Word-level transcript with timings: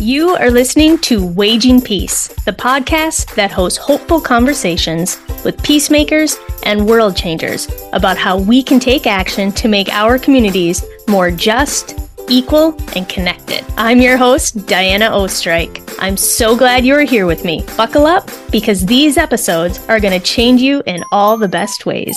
You 0.00 0.30
are 0.30 0.50
listening 0.50 0.96
to 1.00 1.22
Waging 1.22 1.82
Peace, 1.82 2.28
the 2.46 2.54
podcast 2.54 3.34
that 3.34 3.50
hosts 3.50 3.78
hopeful 3.78 4.18
conversations 4.18 5.18
with 5.44 5.62
peacemakers 5.62 6.38
and 6.62 6.86
world 6.86 7.14
changers 7.14 7.68
about 7.92 8.16
how 8.16 8.38
we 8.38 8.62
can 8.62 8.80
take 8.80 9.06
action 9.06 9.52
to 9.52 9.68
make 9.68 9.90
our 9.90 10.18
communities 10.18 10.82
more 11.06 11.30
just, 11.30 12.00
equal, 12.30 12.74
and 12.96 13.10
connected. 13.10 13.62
I'm 13.76 14.00
your 14.00 14.16
host, 14.16 14.66
Diana 14.66 15.10
Oestreich. 15.10 15.94
I'm 15.98 16.16
so 16.16 16.56
glad 16.56 16.86
you're 16.86 17.02
here 17.02 17.26
with 17.26 17.44
me. 17.44 17.62
Buckle 17.76 18.06
up 18.06 18.30
because 18.50 18.86
these 18.86 19.18
episodes 19.18 19.86
are 19.90 20.00
going 20.00 20.18
to 20.18 20.26
change 20.26 20.62
you 20.62 20.82
in 20.86 21.04
all 21.12 21.36
the 21.36 21.46
best 21.46 21.84
ways. 21.84 22.16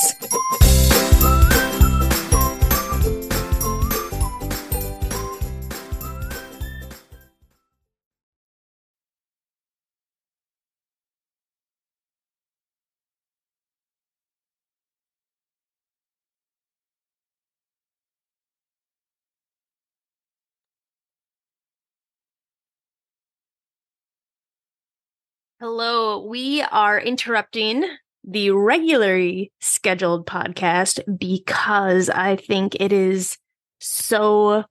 Hello, 25.65 26.19
we 26.19 26.61
are 26.61 26.99
interrupting 26.99 27.85
the 28.25 28.51
regularly 28.51 29.53
scheduled 29.61 30.27
podcast 30.27 30.99
because 31.17 32.09
I 32.09 32.35
think 32.35 32.75
it 32.81 32.91
is 32.91 33.37
so 33.79 34.65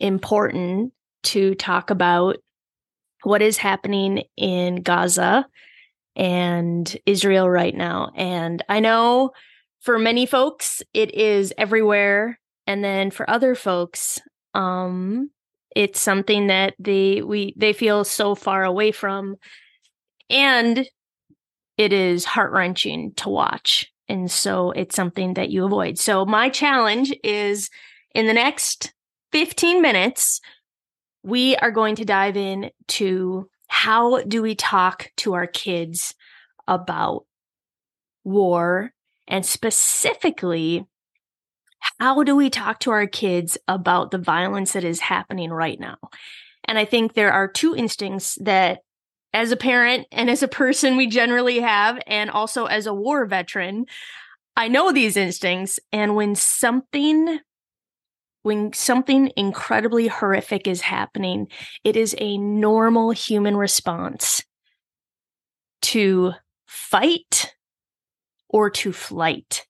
important 0.00 0.94
to 1.24 1.54
talk 1.56 1.90
about 1.90 2.38
what 3.24 3.42
is 3.42 3.58
happening 3.58 4.24
in 4.38 4.76
Gaza 4.76 5.46
and 6.16 6.96
Israel 7.04 7.50
right 7.50 7.74
now. 7.74 8.10
And 8.16 8.64
I 8.70 8.80
know 8.80 9.32
for 9.82 9.98
many 9.98 10.24
folks 10.24 10.82
it 10.94 11.14
is 11.14 11.52
everywhere 11.58 12.40
and 12.66 12.82
then 12.82 13.10
for 13.10 13.28
other 13.28 13.54
folks 13.54 14.18
um 14.54 15.30
it's 15.76 16.00
something 16.00 16.46
that 16.46 16.72
they 16.78 17.20
we 17.20 17.52
they 17.58 17.74
feel 17.74 18.02
so 18.02 18.34
far 18.34 18.64
away 18.64 18.92
from 18.92 19.36
and 20.30 20.86
it 21.76 21.92
is 21.92 22.24
heart 22.24 22.52
wrenching 22.52 23.12
to 23.14 23.28
watch. 23.28 23.90
And 24.08 24.30
so 24.30 24.72
it's 24.72 24.94
something 24.94 25.34
that 25.34 25.50
you 25.50 25.64
avoid. 25.64 25.98
So 25.98 26.24
my 26.24 26.48
challenge 26.48 27.14
is 27.24 27.70
in 28.14 28.26
the 28.26 28.34
next 28.34 28.92
15 29.32 29.80
minutes, 29.80 30.40
we 31.22 31.56
are 31.56 31.70
going 31.70 31.96
to 31.96 32.04
dive 32.04 32.36
in 32.36 32.70
to 32.88 33.48
how 33.68 34.22
do 34.22 34.42
we 34.42 34.54
talk 34.54 35.10
to 35.18 35.34
our 35.34 35.46
kids 35.46 36.14
about 36.68 37.24
war 38.24 38.92
and 39.26 39.46
specifically 39.46 40.84
how 41.98 42.22
do 42.22 42.36
we 42.36 42.50
talk 42.50 42.80
to 42.80 42.90
our 42.90 43.06
kids 43.06 43.58
about 43.66 44.10
the 44.10 44.18
violence 44.18 44.74
that 44.74 44.84
is 44.84 45.00
happening 45.00 45.50
right 45.50 45.80
now? 45.80 45.96
And 46.64 46.78
I 46.78 46.84
think 46.84 47.14
there 47.14 47.32
are 47.32 47.48
two 47.48 47.74
instincts 47.74 48.38
that 48.42 48.80
as 49.32 49.50
a 49.50 49.56
parent 49.56 50.06
and 50.12 50.28
as 50.28 50.42
a 50.42 50.48
person 50.48 50.96
we 50.96 51.06
generally 51.06 51.60
have, 51.60 51.98
and 52.06 52.30
also 52.30 52.66
as 52.66 52.86
a 52.86 52.94
war 52.94 53.24
veteran, 53.26 53.86
I 54.56 54.68
know 54.68 54.92
these 54.92 55.16
instincts. 55.16 55.80
And 55.92 56.14
when 56.14 56.34
something 56.34 57.40
when 58.42 58.72
something 58.72 59.30
incredibly 59.36 60.08
horrific 60.08 60.66
is 60.66 60.80
happening, 60.80 61.46
it 61.84 61.96
is 61.96 62.16
a 62.18 62.38
normal 62.38 63.12
human 63.12 63.56
response 63.56 64.42
to 65.82 66.32
fight 66.66 67.54
or 68.48 68.68
to 68.68 68.92
flight. 68.92 69.64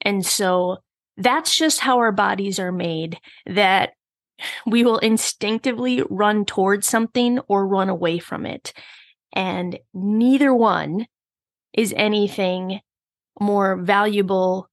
And 0.00 0.24
so 0.24 0.78
that's 1.18 1.54
just 1.54 1.80
how 1.80 1.98
our 1.98 2.12
bodies 2.12 2.58
are 2.58 2.72
made 2.72 3.18
that 3.46 3.92
we 4.66 4.84
will 4.84 4.98
instinctively 4.98 6.02
run 6.08 6.44
towards 6.44 6.86
something 6.86 7.38
or 7.48 7.66
run 7.66 7.88
away 7.88 8.18
from 8.18 8.46
it. 8.46 8.72
And 9.32 9.78
neither 9.92 10.54
one 10.54 11.06
is 11.72 11.94
anything 11.96 12.80
more 13.40 13.76
valuable 13.76 14.68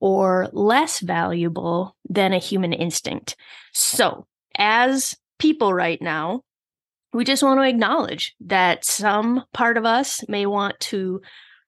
or 0.00 0.48
less 0.52 1.00
valuable 1.00 1.96
than 2.08 2.32
a 2.32 2.38
human 2.38 2.72
instinct. 2.72 3.36
So, 3.72 4.26
as 4.56 5.16
people 5.38 5.72
right 5.72 6.00
now, 6.00 6.42
we 7.12 7.24
just 7.24 7.42
want 7.42 7.58
to 7.58 7.68
acknowledge 7.68 8.34
that 8.40 8.84
some 8.84 9.44
part 9.52 9.76
of 9.76 9.84
us 9.84 10.26
may 10.28 10.46
want 10.46 10.78
to 10.80 11.20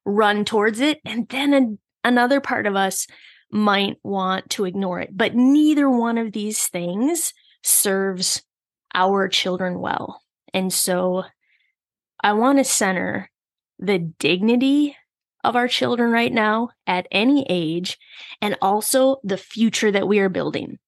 run 0.05 0.45
towards 0.45 0.81
it, 0.81 1.01
and 1.05 1.29
then 1.29 1.79
another 2.03 2.41
part 2.41 2.67
of 2.67 2.77
us 2.77 3.07
might 3.51 3.97
want 4.03 4.51
to 4.51 4.65
ignore 4.65 5.01
it. 5.01 5.11
But 5.13 5.35
neither 5.35 5.89
one 5.89 6.19
of 6.19 6.33
these 6.33 6.67
things 6.67 7.33
serves 7.63 8.43
our 8.95 9.29
children 9.29 9.81
well. 9.81 10.23
And 10.53 10.73
so 10.73 11.25
I 12.23 12.33
want 12.33 12.59
to 12.59 12.65
center 12.65 13.31
the 13.79 13.99
dignity 13.99 14.97
of 15.43 15.57
our 15.57 15.69
children 15.69 16.11
right 16.11 16.33
now 16.33 16.71
at 16.87 17.07
any 17.13 17.45
age 17.49 17.99
and 18.41 18.57
also 18.63 19.17
the 19.23 19.37
future 19.37 19.91
that 19.91 20.09
we 20.09 20.19
are 20.19 20.29
building. 20.29 20.79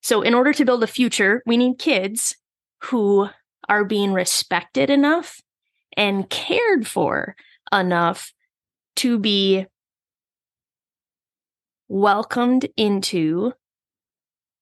So, 0.00 0.22
in 0.22 0.32
order 0.32 0.52
to 0.54 0.64
build 0.64 0.82
a 0.82 0.86
future, 0.86 1.42
we 1.44 1.56
need 1.56 1.78
kids 1.78 2.36
who 2.84 3.28
are 3.68 3.84
being 3.84 4.12
respected 4.12 4.88
enough 4.88 5.40
and 5.96 6.30
cared 6.30 6.86
for 6.86 7.36
enough 7.72 8.32
to 8.96 9.18
be 9.18 9.66
welcomed 11.88 12.68
into 12.76 13.52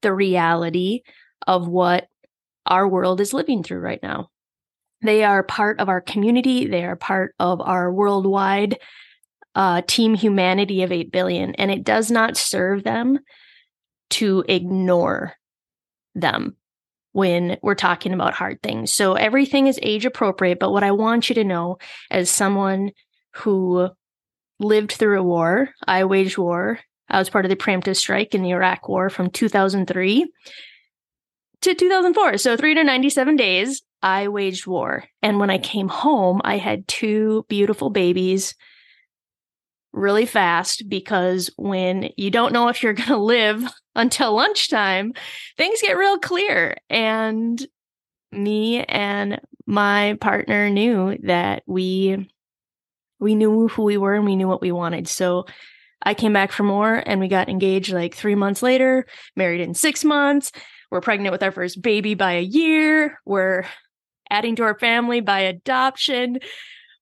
the 0.03 0.13
reality 0.13 1.03
of 1.47 1.69
what 1.69 2.09
our 2.65 2.87
world 2.87 3.21
is 3.21 3.33
living 3.33 3.63
through 3.63 3.81
right 3.81 4.03
now. 4.03 4.31
They 5.03 5.25
are 5.25 5.43
part 5.43 5.81
of 5.81 5.89
our 5.89 6.01
community, 6.01 6.67
they 6.67 6.85
are 6.85 6.97
part 6.97 7.35
of 7.39 7.61
our 7.61 7.93
worldwide 7.93 8.79
uh, 9.55 9.83
team 9.87 10.15
humanity 10.15 10.83
of 10.83 10.93
8 10.93 11.11
billion, 11.11 11.55
and 11.55 11.71
it 11.71 11.85
does 11.85 12.11
not 12.11 12.37
serve 12.37 12.85
them 12.85 13.19
to 14.11 14.45
ignore 14.49 15.35
them 16.15 16.57
when 17.13 17.57
we're 17.63 17.75
talking 17.75 18.13
about 18.13 18.35
hard 18.35 18.61
things. 18.63 18.93
So 18.93 19.15
everything 19.15 19.67
is 19.67 19.81
age 19.83 20.05
appropriate, 20.05 20.59
but 20.59 20.71
what 20.71 20.85
I 20.85 20.93
want 20.93 21.29
you 21.29 21.35
to 21.37 21.45
know 21.45 21.79
as 22.11 22.31
someone 22.31 22.93
who 23.33 23.89
lived 24.59 24.93
through 24.93 25.19
a 25.19 25.25
war, 25.25 25.71
I 25.87 26.05
waged 26.05 26.37
war 26.37 26.79
Uh, 27.11 27.17
I 27.17 27.19
was 27.19 27.31
part 27.31 27.45
of 27.45 27.51
the 27.51 27.57
preemptive 27.57 27.97
strike 27.97 28.35
in 28.35 28.43
the 28.43 28.51
Iraq 28.51 28.89
War 28.89 29.11
from 29.11 29.31
2003 29.31 30.27
to 31.63 31.75
2004. 31.75 32.39
So 32.39 32.57
397 32.57 33.37
days, 33.37 33.83
I 34.03 34.29
waged 34.29 34.67
war. 34.67 35.05
And 35.23 35.39
when 35.39 35.51
I 35.51 35.59
came 35.59 35.89
home, 35.89 36.41
I 36.45 36.59
had 36.59 36.87
two 36.87 37.45
beautiful 37.49 37.91
babies 37.91 38.55
really 39.93 40.27
fast 40.27 40.89
because 40.89 41.51
when 41.57 42.11
you 42.17 42.31
don't 42.31 42.53
know 42.53 42.69
if 42.69 42.83
you're 42.83 42.93
going 42.95 43.09
to 43.09 43.17
live 43.17 43.65
until 43.95 44.35
lunchtime, 44.35 45.15
things 45.57 45.81
get 45.83 45.97
real 45.97 46.19
clear. 46.19 46.77
And 46.91 47.65
me 48.31 48.85
and 48.85 49.41
my 49.67 50.17
partner 50.21 50.71
knew 50.71 51.17
that 51.25 51.63
we 51.67 52.29
we 53.19 53.35
knew 53.35 53.67
who 53.69 53.83
we 53.83 53.97
were 53.97 54.15
and 54.15 54.27
we 54.27 54.37
knew 54.37 54.47
what 54.47 54.61
we 54.61 54.71
wanted. 54.73 55.09
So 55.09 55.47
I 56.03 56.15
came 56.15 56.33
back 56.33 56.53
for 56.53 56.63
more 56.63 57.03
and 57.07 57.21
we 57.21 57.29
got 57.29 57.49
engaged 57.49 57.93
like 57.93 58.15
three 58.15 58.35
months 58.35 58.63
later, 58.63 59.07
married 59.35 59.61
in 59.61 59.75
six 59.75 60.05
months. 60.05 60.53
We're 60.91 61.01
pregnant 61.01 61.33
with 61.33 61.43
our 61.43 61.53
first 61.53 61.83
baby 61.83 62.15
by 62.15 62.33
a 62.33 62.43
year. 62.43 63.19
We're 63.25 63.65
adding 64.31 64.57
to 64.57 64.63
our 64.63 64.79
family 64.79 65.21
by 65.21 65.41
adoption 65.41 66.39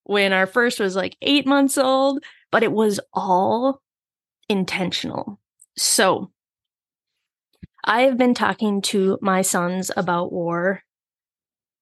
when 0.04 0.32
our 0.32 0.46
first 0.46 0.80
was 0.80 0.96
like 0.96 1.16
eight 1.22 1.46
months 1.46 1.78
old, 1.78 2.22
but 2.50 2.62
it 2.62 2.72
was 2.72 3.00
all 3.12 3.82
intentional. 4.48 5.40
So 5.76 6.30
I 7.84 8.02
have 8.02 8.16
been 8.16 8.34
talking 8.34 8.80
to 8.82 9.18
my 9.20 9.42
sons 9.42 9.90
about 9.96 10.32
war 10.32 10.82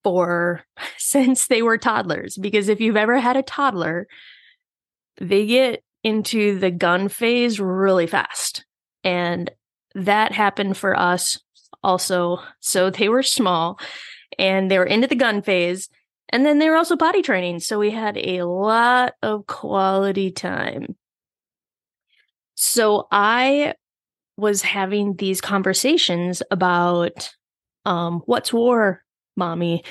for 0.03 0.65
since 0.99 1.47
they 1.47 1.62
were 1.62 1.79
toddlers 1.79 2.37
because 2.37 2.69
if 2.69 2.81
you've 2.81 2.97
ever 2.97 3.19
had 3.19 3.37
a 3.37 3.43
toddler, 3.43 4.06
they 5.20 5.47
get 5.47 5.82
into 6.03 6.59
the 6.59 6.71
gun 6.71 7.09
phase 7.09 7.61
really 7.61 8.07
fast. 8.07 8.65
And 9.05 9.51
that 9.95 10.33
happened 10.33 10.77
for 10.77 10.99
us 10.99 11.41
also. 11.83 12.41
So 12.61 12.91
they 12.91 13.09
were 13.09 13.23
small 13.23 13.79
and 14.39 14.71
they 14.71 14.79
were 14.79 14.87
into 14.87 15.07
the 15.07 15.15
gun 15.15 15.43
phase. 15.43 15.89
And 16.29 16.47
then 16.47 16.59
they 16.59 16.71
were 16.71 16.77
also 16.77 16.97
potty 16.97 17.23
training. 17.23 17.61
So 17.61 17.79
we 17.79 17.91
had 17.91 18.17
a 18.17 18.43
lot 18.43 19.15
of 19.23 19.47
quality 19.47 20.31
time. 20.31 20.97
So 22.55 23.07
I 23.11 23.75
was 24.37 24.63
having 24.63 25.17
these 25.17 25.41
conversations 25.41 26.43
about 26.51 27.31
um, 27.85 28.23
what's 28.25 28.53
war, 28.53 29.03
mommy? 29.37 29.85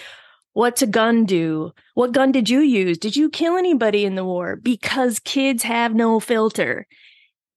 What's 0.54 0.82
a 0.82 0.88
gun 0.88 1.26
do? 1.26 1.72
What 1.94 2.12
gun 2.12 2.32
did 2.32 2.50
you 2.50 2.60
use? 2.60 2.98
Did 2.98 3.16
you 3.16 3.30
kill 3.30 3.56
anybody 3.56 4.06
in 4.06 4.16
the 4.16 4.26
war? 4.26 4.56
Because 4.58 5.20
kids 5.20 5.64
have 5.64 5.96
no 5.96 6.20
filter. 6.20 6.88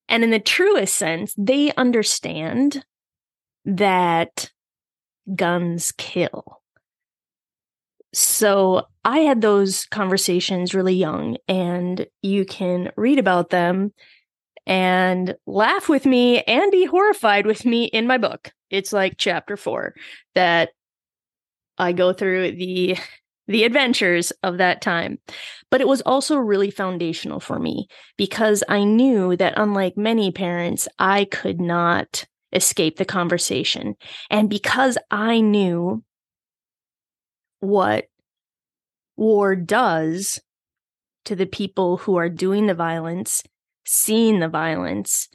And 0.09 0.23
in 0.23 0.31
the 0.31 0.39
truest 0.39 0.97
sense, 0.97 1.35
they 1.37 1.73
understand 1.73 2.85
that 3.65 4.51
guns 5.35 5.93
kill. 5.97 6.61
So 8.13 8.87
I 9.05 9.21
had 9.21 9.41
those 9.41 9.87
conversations 9.87 10.75
really 10.75 10.95
young, 10.95 11.37
and 11.49 12.07
you 12.23 12.45
can 12.45 12.93
read 12.97 13.19
about 13.19 13.51
them 13.51 13.93
and 14.67 15.35
laugh 15.47 15.89
with 15.89 16.07
me 16.07 16.43
and 16.43 16.71
be 16.71 16.85
horrified 16.85 17.45
with 17.45 17.65
me 17.65 17.85
in 17.87 18.07
my 18.07 18.19
book. 18.19 18.53
It's 18.71 18.93
like 18.93 19.15
chapter 19.19 19.57
four 19.57 19.95
that 20.35 20.71
I 21.79 21.93
go 21.93 22.13
through 22.13 22.53
the 22.53 22.97
the 23.47 23.65
adventures 23.65 24.31
of 24.43 24.59
that 24.59 24.81
time. 24.81 25.19
But 25.71 25.81
it 25.81 25.89
was 25.89 26.01
also 26.03 26.37
really 26.37 26.71
foundational 26.71 27.41
for 27.41 27.59
me 27.59 27.89
because 28.17 28.65
I 28.69 28.85
knew 28.85 29.37
that 29.37 29.55
unlike 29.57 29.97
many 29.97 30.31
parents, 30.31 30.89
I 30.99 31.27
could 31.27 31.61
not 31.61 32.25
escape 32.53 32.97
the 32.97 33.05
conversation. 33.05 33.97
And 34.31 34.49
because 34.49 34.97
I 35.11 35.41
knew 35.41 36.03
what 37.61 38.07
war 39.17 39.57
does 39.57 40.41
to 41.25 41.37
the 41.37 41.47
people 41.47 41.97
who 41.99 42.17
are 42.17 42.29
doing 42.29 42.67
the 42.67 42.75
violence, 42.75 43.43
seeing 43.85 44.41
the 44.41 44.49
violence, 44.49 45.29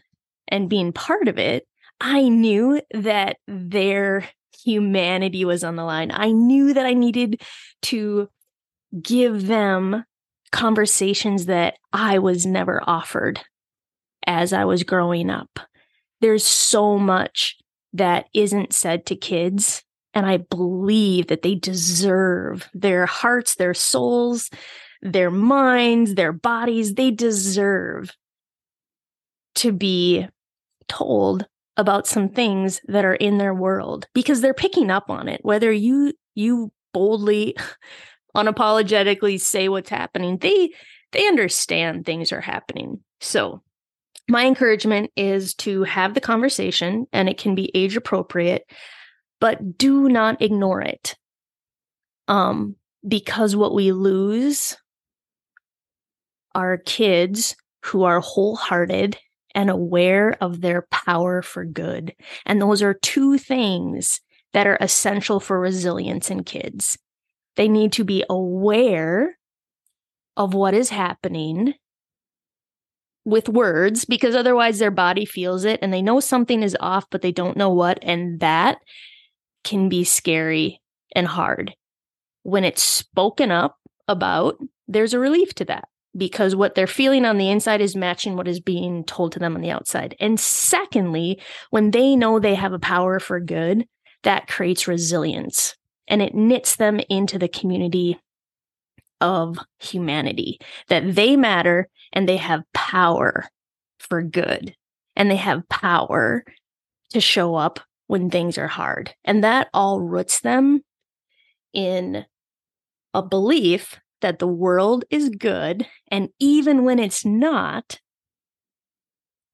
and 0.47 0.69
being 0.69 0.94
part 0.94 1.27
of 1.27 1.38
it, 1.38 1.68
I 2.01 2.30
knew 2.30 2.81
that 2.92 3.38
their 3.47 4.27
humanity 4.63 5.45
was 5.45 5.63
on 5.63 5.75
the 5.75 5.83
line. 5.83 6.11
I 6.13 6.31
knew 6.31 6.73
that 6.73 6.85
I 6.85 6.94
needed 6.94 7.41
to 7.83 8.29
give 9.01 9.47
them 9.47 10.03
conversations 10.51 11.45
that 11.45 11.75
I 11.94 12.19
was 12.19 12.45
never 12.45 12.81
offered 12.85 13.39
as 14.25 14.53
I 14.53 14.65
was 14.65 14.83
growing 14.83 15.29
up. 15.29 15.59
There's 16.21 16.44
so 16.44 16.97
much 16.97 17.57
that 17.94 18.25
isn't 18.33 18.73
said 18.73 19.06
to 19.07 19.15
kids. 19.15 19.83
And 20.13 20.25
I 20.25 20.38
believe 20.38 21.27
that 21.27 21.44
they 21.44 21.56
deserve 21.56 22.67
their 22.73 23.06
hearts, 23.06 23.56
their 23.56 23.75
souls, 23.75 24.50
their 25.01 25.29
minds, 25.31 26.15
their 26.15 26.33
bodies. 26.33 26.95
They 26.95 27.11
deserve 27.11 28.11
to 29.56 29.71
be 29.71 30.27
told 30.88 31.47
about 31.79 32.05
some 32.05 32.27
things 32.27 32.81
that 32.89 33.05
are 33.05 33.15
in 33.15 33.37
their 33.37 33.53
world 33.53 34.05
because 34.13 34.41
they're 34.41 34.53
picking 34.53 34.91
up 34.91 35.09
on 35.09 35.29
it. 35.29 35.39
Whether 35.43 35.71
you 35.71 36.13
you 36.35 36.73
boldly 36.93 37.55
unapologetically 38.35 39.39
say 39.39 39.69
what's 39.69 39.89
happening 39.89 40.37
they 40.37 40.71
they 41.13 41.25
understand 41.25 42.05
things 42.05 42.33
are 42.33 42.41
happening. 42.41 42.99
So 43.21 43.63
my 44.27 44.45
encouragement 44.45 45.09
is 45.15 45.55
to 45.55 45.83
have 45.83 46.13
the 46.13 46.21
conversation 46.21 47.07
and 47.13 47.29
it 47.29 47.37
can 47.37 47.55
be 47.55 47.71
age 47.73 47.95
appropriate 47.95 48.69
but 49.39 49.77
do 49.77 50.09
not 50.09 50.41
ignore 50.41 50.81
it. 50.81 51.15
Um 52.27 52.75
because 53.07 53.55
what 53.55 53.73
we 53.73 53.93
lose 53.93 54.75
are 56.53 56.77
kids 56.77 57.55
who 57.85 58.03
are 58.03 58.19
wholehearted 58.19 59.17
and 59.55 59.69
aware 59.69 60.37
of 60.41 60.61
their 60.61 60.87
power 60.91 61.41
for 61.41 61.65
good. 61.65 62.13
And 62.45 62.61
those 62.61 62.81
are 62.81 62.93
two 62.93 63.37
things 63.37 64.21
that 64.53 64.67
are 64.67 64.77
essential 64.79 65.39
for 65.39 65.59
resilience 65.59 66.29
in 66.29 66.43
kids. 66.43 66.97
They 67.55 67.67
need 67.67 67.93
to 67.93 68.03
be 68.03 68.23
aware 68.29 69.37
of 70.37 70.53
what 70.53 70.73
is 70.73 70.89
happening 70.89 71.73
with 73.25 73.49
words 73.49 74.05
because 74.05 74.35
otherwise 74.35 74.79
their 74.79 74.91
body 74.91 75.25
feels 75.25 75.65
it 75.65 75.79
and 75.81 75.93
they 75.93 76.01
know 76.01 76.19
something 76.19 76.63
is 76.63 76.77
off, 76.79 77.05
but 77.11 77.21
they 77.21 77.31
don't 77.31 77.57
know 77.57 77.69
what. 77.69 77.99
And 78.01 78.39
that 78.39 78.79
can 79.63 79.89
be 79.89 80.03
scary 80.03 80.81
and 81.15 81.27
hard. 81.27 81.75
When 82.43 82.63
it's 82.63 82.81
spoken 82.81 83.51
up 83.51 83.77
about, 84.07 84.57
there's 84.87 85.13
a 85.13 85.19
relief 85.19 85.53
to 85.55 85.65
that 85.65 85.87
because 86.17 86.56
what 86.56 86.75
they're 86.75 86.88
feeling 86.88 87.25
on 87.25 87.38
the 87.38 87.50
inside 87.50 87.81
is 87.81 87.95
matching 87.95 88.35
what 88.35 88.47
is 88.47 88.59
being 88.59 89.03
told 89.03 89.31
to 89.33 89.39
them 89.39 89.56
on 89.56 89.61
the 89.61 89.71
outside. 89.71 90.15
And 90.19 90.39
secondly, 90.39 91.41
when 91.69 91.91
they 91.91 92.15
know 92.15 92.39
they 92.39 92.56
have 92.56 92.73
a 92.73 92.79
power 92.79 93.19
for 93.19 93.39
good, 93.39 93.85
that 94.23 94.47
creates 94.47 94.88
resilience 94.88 95.75
and 96.07 96.21
it 96.21 96.33
knits 96.33 96.75
them 96.75 97.00
into 97.09 97.38
the 97.38 97.47
community 97.47 98.19
of 99.21 99.57
humanity, 99.79 100.59
that 100.88 101.15
they 101.15 101.35
matter 101.35 101.88
and 102.11 102.27
they 102.27 102.38
have 102.38 102.63
power 102.73 103.47
for 104.00 104.21
good 104.21 104.75
and 105.15 105.29
they 105.29 105.35
have 105.35 105.67
power 105.69 106.44
to 107.11 107.21
show 107.21 107.56
up 107.56 107.79
when 108.07 108.29
things 108.29 108.57
are 108.57 108.67
hard. 108.67 109.13
And 109.23 109.44
that 109.44 109.69
all 109.73 110.00
roots 110.00 110.39
them 110.41 110.81
in 111.73 112.25
a 113.13 113.21
belief 113.21 114.00
that 114.21 114.39
the 114.39 114.48
world 114.48 115.06
is 115.10 115.30
good. 115.30 115.88
And 116.10 116.30
even 116.39 116.83
when 116.83 117.00
it's 117.00 117.25
not, 117.25 118.00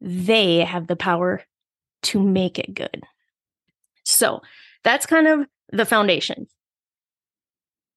they 0.01 0.59
have 0.59 0.87
the 0.87 0.95
power 0.95 1.43
to 2.03 2.21
make 2.21 2.59
it 2.59 2.73
good. 2.73 3.03
So 4.03 4.41
that's 4.83 5.05
kind 5.05 5.27
of 5.27 5.47
the 5.71 5.85
foundation 5.85 6.47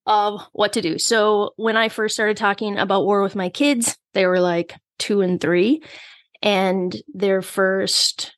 of 0.06 0.40
what 0.52 0.72
to 0.72 0.80
do. 0.80 0.98
So 0.98 1.52
when 1.56 1.76
I 1.76 1.90
first 1.90 2.14
started 2.14 2.38
talking 2.38 2.78
about 2.78 3.04
war 3.04 3.22
with 3.22 3.36
my 3.36 3.50
kids, 3.50 3.96
they 4.14 4.26
were 4.26 4.40
like 4.40 4.74
two 4.98 5.20
and 5.20 5.40
three. 5.40 5.82
And 6.40 6.96
their 7.12 7.42
first 7.42 8.34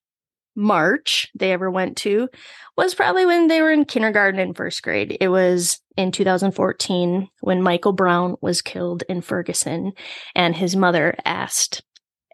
March 0.56 1.28
they 1.34 1.52
ever 1.52 1.70
went 1.70 1.96
to 1.98 2.28
was 2.76 2.94
probably 2.94 3.26
when 3.26 3.48
they 3.48 3.62
were 3.62 3.70
in 3.70 3.84
kindergarten 3.84 4.40
and 4.40 4.56
first 4.56 4.82
grade. 4.82 5.16
It 5.20 5.28
was 5.28 5.80
in 5.96 6.12
2014 6.12 7.28
when 7.40 7.62
Michael 7.62 7.92
Brown 7.92 8.36
was 8.40 8.62
killed 8.62 9.02
in 9.08 9.20
Ferguson, 9.20 9.92
and 10.34 10.54
his 10.54 10.76
mother 10.76 11.14
asked 11.24 11.82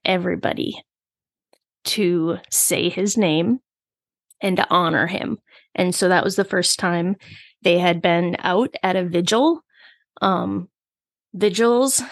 everybody 0.04 0.82
to 1.84 2.38
say 2.50 2.88
his 2.88 3.16
name 3.16 3.60
and 4.40 4.56
to 4.56 4.66
honor 4.70 5.06
him. 5.06 5.38
And 5.74 5.94
so 5.94 6.08
that 6.08 6.24
was 6.24 6.36
the 6.36 6.44
first 6.44 6.78
time 6.78 7.16
they 7.62 7.78
had 7.78 8.02
been 8.02 8.36
out 8.40 8.74
at 8.82 8.96
a 8.96 9.04
vigil. 9.04 9.62
Um, 10.20 10.68
vigils 11.34 12.02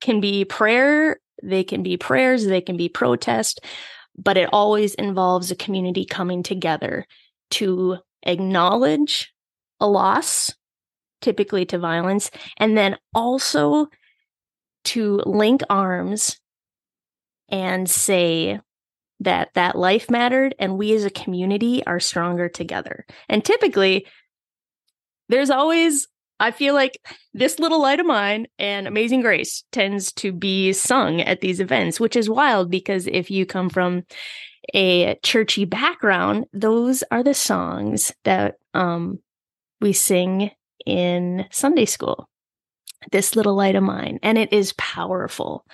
can 0.00 0.20
be 0.20 0.44
prayer, 0.44 1.18
they 1.42 1.64
can 1.64 1.82
be 1.82 1.96
prayers, 1.96 2.44
they 2.46 2.60
can 2.60 2.76
be 2.76 2.88
protest, 2.88 3.60
but 4.16 4.36
it 4.36 4.48
always 4.52 4.94
involves 4.94 5.50
a 5.50 5.56
community 5.56 6.04
coming 6.04 6.42
together 6.42 7.06
to 7.50 7.98
acknowledge 8.22 9.32
a 9.80 9.86
loss, 9.86 10.52
typically 11.20 11.64
to 11.66 11.78
violence, 11.78 12.30
and 12.56 12.76
then 12.76 12.96
also 13.14 13.88
to 14.84 15.22
link 15.26 15.62
arms 15.70 16.38
and 17.48 17.88
say 17.88 18.60
that 19.20 19.50
that 19.54 19.76
life 19.76 20.10
mattered 20.10 20.54
and 20.58 20.76
we 20.76 20.92
as 20.94 21.04
a 21.04 21.10
community 21.10 21.84
are 21.86 22.00
stronger 22.00 22.48
together. 22.48 23.06
And 23.28 23.44
typically 23.44 24.06
there's 25.28 25.50
always 25.50 26.08
I 26.42 26.50
feel 26.50 26.74
like 26.74 26.98
this 27.32 27.60
little 27.60 27.80
light 27.80 28.00
of 28.00 28.06
mine 28.06 28.48
and 28.58 28.88
Amazing 28.88 29.20
Grace 29.20 29.62
tends 29.70 30.10
to 30.14 30.32
be 30.32 30.72
sung 30.72 31.20
at 31.20 31.40
these 31.40 31.60
events, 31.60 32.00
which 32.00 32.16
is 32.16 32.28
wild 32.28 32.68
because 32.68 33.06
if 33.06 33.30
you 33.30 33.46
come 33.46 33.70
from 33.70 34.02
a 34.74 35.14
churchy 35.22 35.64
background, 35.64 36.46
those 36.52 37.04
are 37.12 37.22
the 37.22 37.32
songs 37.32 38.12
that 38.24 38.56
um, 38.74 39.20
we 39.80 39.92
sing 39.92 40.50
in 40.84 41.46
Sunday 41.52 41.84
school. 41.84 42.28
This 43.12 43.36
little 43.36 43.54
light 43.54 43.76
of 43.76 43.84
mine, 43.84 44.18
and 44.20 44.36
it 44.36 44.52
is 44.52 44.74
powerful. 44.74 45.64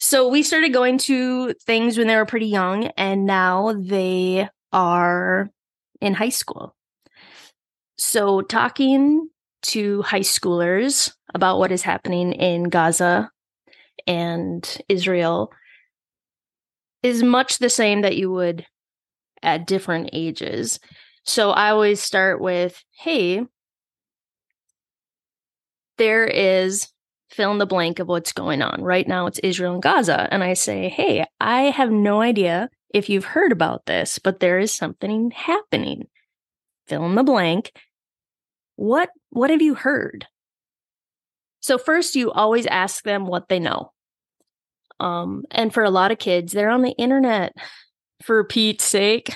So 0.00 0.28
we 0.28 0.42
started 0.42 0.72
going 0.72 0.98
to 0.98 1.54
things 1.66 1.96
when 1.96 2.08
they 2.08 2.16
were 2.16 2.26
pretty 2.26 2.46
young, 2.46 2.86
and 2.96 3.26
now 3.26 3.76
they 3.78 4.48
are 4.72 5.50
in 6.00 6.14
high 6.14 6.30
school. 6.30 6.74
So 7.96 8.40
talking 8.42 9.28
to 9.64 10.02
high 10.02 10.20
schoolers 10.20 11.12
about 11.34 11.58
what 11.58 11.72
is 11.72 11.82
happening 11.82 12.32
in 12.32 12.64
Gaza 12.64 13.30
and 14.06 14.78
Israel 14.88 15.52
is 17.02 17.22
much 17.22 17.58
the 17.58 17.70
same 17.70 18.02
that 18.02 18.16
you 18.16 18.30
would 18.30 18.66
at 19.42 19.66
different 19.66 20.10
ages. 20.12 20.80
So 21.24 21.50
I 21.50 21.70
always 21.70 22.00
start 22.00 22.40
with, 22.40 22.82
hey, 22.98 23.44
there 25.98 26.26
is 26.26 26.88
fill 27.30 27.50
in 27.50 27.58
the 27.58 27.66
blank 27.66 27.98
of 27.98 28.08
what's 28.08 28.32
going 28.32 28.62
on. 28.62 28.82
Right 28.82 29.08
now 29.08 29.26
it's 29.26 29.40
Israel 29.40 29.74
and 29.74 29.82
Gaza. 29.82 30.28
And 30.30 30.44
I 30.44 30.54
say, 30.54 30.88
hey, 30.88 31.26
I 31.40 31.62
have 31.62 31.90
no 31.90 32.20
idea 32.20 32.70
if 32.90 33.08
you've 33.08 33.24
heard 33.24 33.52
about 33.52 33.86
this, 33.86 34.18
but 34.18 34.40
there 34.40 34.58
is 34.58 34.72
something 34.72 35.30
happening. 35.32 36.06
Fill 36.86 37.06
in 37.06 37.16
the 37.16 37.24
blank 37.24 37.72
what 38.76 39.10
what 39.34 39.50
have 39.50 39.62
you 39.62 39.74
heard? 39.74 40.26
So 41.60 41.76
first 41.76 42.14
you 42.14 42.30
always 42.30 42.66
ask 42.66 43.04
them 43.04 43.26
what 43.26 43.48
they 43.48 43.58
know. 43.58 43.92
Um, 45.00 45.44
and 45.50 45.74
for 45.74 45.82
a 45.82 45.90
lot 45.90 46.12
of 46.12 46.18
kids, 46.18 46.52
they're 46.52 46.70
on 46.70 46.82
the 46.82 46.92
internet 46.92 47.54
for 48.22 48.44
Pete's 48.44 48.84
sake. 48.84 49.34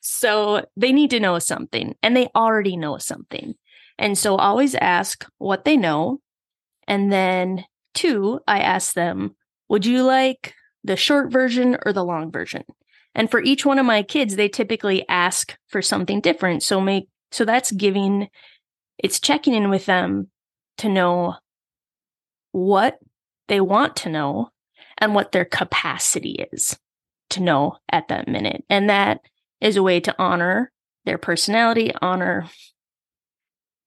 So 0.00 0.64
they 0.76 0.92
need 0.92 1.10
to 1.10 1.20
know 1.20 1.38
something 1.38 1.94
and 2.02 2.16
they 2.16 2.28
already 2.34 2.76
know 2.76 2.96
something. 2.98 3.54
And 3.98 4.16
so 4.16 4.36
always 4.36 4.74
ask 4.76 5.26
what 5.38 5.64
they 5.64 5.76
know. 5.76 6.20
And 6.86 7.12
then 7.12 7.64
two, 7.94 8.40
I 8.46 8.60
ask 8.60 8.94
them, 8.94 9.34
would 9.68 9.84
you 9.84 10.04
like 10.04 10.54
the 10.84 10.96
short 10.96 11.32
version 11.32 11.76
or 11.84 11.92
the 11.92 12.04
long 12.04 12.30
version? 12.30 12.62
And 13.14 13.30
for 13.30 13.42
each 13.42 13.66
one 13.66 13.78
of 13.78 13.86
my 13.86 14.02
kids, 14.02 14.36
they 14.36 14.48
typically 14.48 15.06
ask 15.08 15.56
for 15.68 15.82
something 15.82 16.20
different. 16.20 16.62
So 16.62 16.80
make 16.80 17.08
so 17.32 17.44
that's 17.44 17.72
giving 17.72 18.28
it's 18.98 19.20
checking 19.20 19.54
in 19.54 19.70
with 19.70 19.86
them 19.86 20.28
to 20.78 20.88
know 20.88 21.36
what 22.52 22.98
they 23.48 23.60
want 23.60 23.96
to 23.96 24.08
know 24.08 24.50
and 24.98 25.14
what 25.14 25.32
their 25.32 25.44
capacity 25.44 26.46
is 26.52 26.78
to 27.30 27.42
know 27.42 27.76
at 27.90 28.08
that 28.08 28.28
minute. 28.28 28.64
And 28.70 28.88
that 28.88 29.20
is 29.60 29.76
a 29.76 29.82
way 29.82 30.00
to 30.00 30.14
honor 30.18 30.72
their 31.04 31.18
personality, 31.18 31.92
honor 32.00 32.48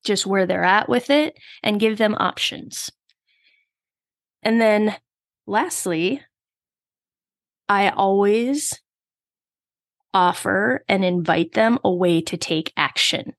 just 0.06 0.26
where 0.26 0.46
they're 0.46 0.64
at 0.64 0.88
with 0.88 1.10
it, 1.10 1.38
and 1.62 1.80
give 1.80 1.98
them 1.98 2.16
options. 2.20 2.90
And 4.42 4.62
then 4.62 4.96
lastly, 5.46 6.22
I 7.68 7.90
always 7.90 8.80
offer 10.14 10.84
and 10.88 11.04
invite 11.04 11.54
them 11.54 11.78
a 11.84 11.92
way 11.92 12.22
to 12.22 12.38
take 12.38 12.74
action 12.78 13.34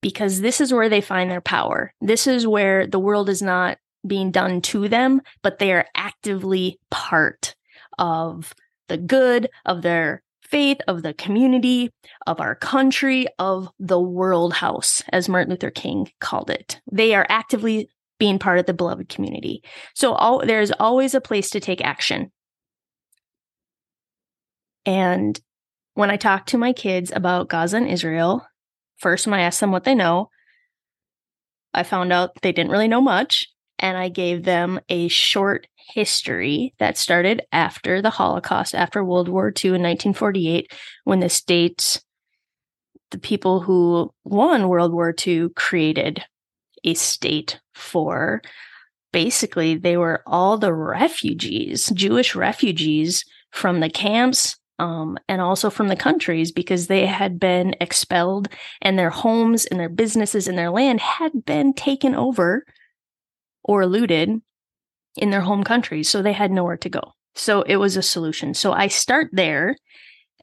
because 0.00 0.40
this 0.40 0.60
is 0.60 0.72
where 0.72 0.88
they 0.88 1.00
find 1.00 1.30
their 1.30 1.40
power. 1.40 1.92
This 2.00 2.26
is 2.26 2.46
where 2.46 2.86
the 2.86 2.98
world 2.98 3.28
is 3.28 3.42
not 3.42 3.78
being 4.06 4.30
done 4.30 4.60
to 4.62 4.88
them, 4.88 5.20
but 5.42 5.58
they 5.58 5.72
are 5.72 5.86
actively 5.94 6.78
part 6.90 7.54
of 7.98 8.54
the 8.88 8.96
good 8.96 9.50
of 9.66 9.82
their 9.82 10.22
faith, 10.42 10.78
of 10.88 11.02
the 11.02 11.12
community, 11.14 11.90
of 12.26 12.40
our 12.40 12.54
country, 12.54 13.26
of 13.38 13.68
the 13.78 14.00
world 14.00 14.54
house, 14.54 15.02
as 15.12 15.28
Martin 15.28 15.50
Luther 15.50 15.70
King 15.70 16.10
called 16.20 16.48
it. 16.48 16.80
They 16.90 17.14
are 17.14 17.26
actively 17.28 17.90
being 18.18 18.38
part 18.38 18.58
of 18.58 18.66
the 18.66 18.74
beloved 18.74 19.08
community. 19.08 19.62
So 19.94 20.14
all, 20.14 20.44
there's 20.44 20.72
always 20.72 21.14
a 21.14 21.20
place 21.20 21.50
to 21.50 21.60
take 21.60 21.84
action. 21.84 22.32
And 24.86 25.38
when 25.94 26.10
I 26.10 26.16
talk 26.16 26.46
to 26.46 26.58
my 26.58 26.72
kids 26.72 27.12
about 27.14 27.48
Gaza 27.48 27.76
and 27.76 27.88
Israel, 27.88 28.46
first 28.98 29.26
when 29.26 29.34
I 29.34 29.42
asked 29.42 29.60
them 29.60 29.72
what 29.72 29.84
they 29.84 29.94
know, 29.94 30.30
I 31.72 31.82
found 31.82 32.12
out 32.12 32.40
they 32.42 32.52
didn't 32.52 32.72
really 32.72 32.88
know 32.88 33.00
much. 33.00 33.46
And 33.78 33.96
I 33.96 34.08
gave 34.08 34.42
them 34.42 34.80
a 34.88 35.06
short 35.08 35.68
history 35.76 36.74
that 36.78 36.98
started 36.98 37.42
after 37.52 38.02
the 38.02 38.10
Holocaust, 38.10 38.74
after 38.74 39.04
World 39.04 39.28
War 39.28 39.48
II 39.48 39.68
in 39.68 39.82
1948, 39.82 40.72
when 41.04 41.20
the 41.20 41.28
states, 41.28 42.02
the 43.10 43.18
people 43.18 43.60
who 43.60 44.12
won 44.24 44.68
World 44.68 44.92
War 44.92 45.14
II, 45.26 45.50
created 45.50 46.24
a 46.84 46.94
state 46.94 47.60
for 47.74 48.42
basically 49.12 49.76
they 49.76 49.96
were 49.96 50.22
all 50.26 50.58
the 50.58 50.74
refugees, 50.74 51.90
Jewish 51.94 52.34
refugees 52.34 53.24
from 53.52 53.80
the 53.80 53.90
camps 53.90 54.56
um, 54.78 55.18
and 55.28 55.40
also 55.40 55.70
from 55.70 55.88
the 55.88 55.96
countries 55.96 56.52
because 56.52 56.86
they 56.86 57.06
had 57.06 57.40
been 57.40 57.74
expelled 57.80 58.48
and 58.80 58.98
their 58.98 59.10
homes 59.10 59.66
and 59.66 59.78
their 59.78 59.88
businesses 59.88 60.46
and 60.46 60.56
their 60.56 60.70
land 60.70 61.00
had 61.00 61.44
been 61.44 61.72
taken 61.74 62.14
over 62.14 62.64
or 63.64 63.86
looted 63.86 64.40
in 65.16 65.30
their 65.30 65.40
home 65.40 65.64
countries. 65.64 66.08
So 66.08 66.22
they 66.22 66.32
had 66.32 66.50
nowhere 66.50 66.76
to 66.78 66.88
go. 66.88 67.12
So 67.34 67.62
it 67.62 67.76
was 67.76 67.96
a 67.96 68.02
solution. 68.02 68.54
So 68.54 68.72
I 68.72 68.88
start 68.88 69.30
there 69.32 69.76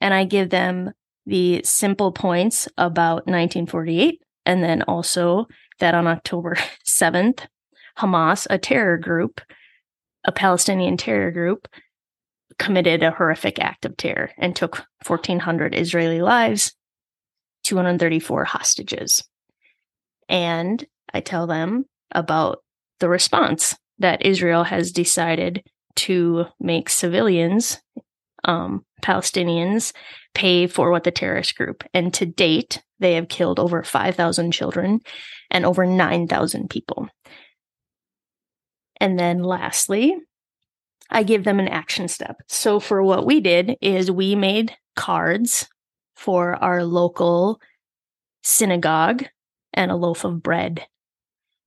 and 0.02 0.14
I 0.14 0.26
give 0.26 0.50
them 0.50 0.92
the 1.26 1.62
simple 1.64 2.12
points 2.12 2.68
about 2.78 3.28
1948 3.28 4.22
and 4.46 4.64
then 4.64 4.84
also 4.84 5.48
that 5.80 5.96
on 5.96 6.08
October 6.08 6.56
7th, 6.88 7.48
Hamas, 7.98 8.48
a 8.50 8.58
terror 8.58 8.98
group, 8.98 9.42
a 10.26 10.32
Palestinian 10.32 10.98
terror 10.98 11.32
group, 11.32 11.68
committed 12.58 13.04
a 13.04 13.12
horrific 13.12 13.60
act 13.60 13.86
of 13.86 13.98
terror 13.98 14.32
and 14.38 14.56
took 14.56 14.86
1,400 15.06 15.76
Israeli 15.76 16.22
lives, 16.22 16.74
234 17.64 18.46
hostages. 18.46 19.24
And 20.30 20.86
I 21.14 21.22
tell 21.22 21.48
them 21.48 21.86
about 22.12 22.64
the 23.00 23.10
response 23.10 23.76
that 24.00 24.26
Israel 24.26 24.64
has 24.64 24.92
decided 24.92 25.64
to 25.96 26.46
make 26.60 26.90
civilians, 26.90 27.82
um, 28.44 28.86
Palestinians, 29.02 29.94
pay 30.34 30.68
for 30.68 30.92
what 30.92 31.04
the 31.04 31.12
terrorist 31.12 31.56
group. 31.56 31.84
And 31.94 32.14
to 32.16 32.26
date, 32.26 32.82
they 33.00 33.14
have 33.14 33.30
killed 33.30 33.60
over 33.60 33.84
5,000 33.84 34.52
children 34.52 35.02
and 35.50 35.66
over 35.66 35.86
9,000 35.86 36.70
people. 36.70 37.10
And 39.00 39.20
then 39.20 39.44
lastly, 39.44 40.16
I 41.10 41.24
give 41.24 41.44
them 41.44 41.60
an 41.60 41.68
action 41.68 42.08
step. 42.08 42.38
So 42.48 42.80
for 42.80 43.04
what 43.04 43.26
we 43.26 43.40
did 43.40 43.78
is 43.82 44.10
we 44.10 44.36
made 44.36 44.76
cards 44.96 45.68
for 46.16 46.56
our 46.64 46.84
local 46.84 47.60
synagogue 48.44 49.26
and 49.74 49.92
a 49.92 49.96
loaf 49.96 50.24
of 50.24 50.42
bread. 50.42 50.86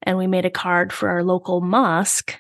And 0.03 0.17
we 0.17 0.27
made 0.27 0.45
a 0.45 0.51
card 0.51 0.93
for 0.93 1.09
our 1.09 1.23
local 1.23 1.61
mosque 1.61 2.39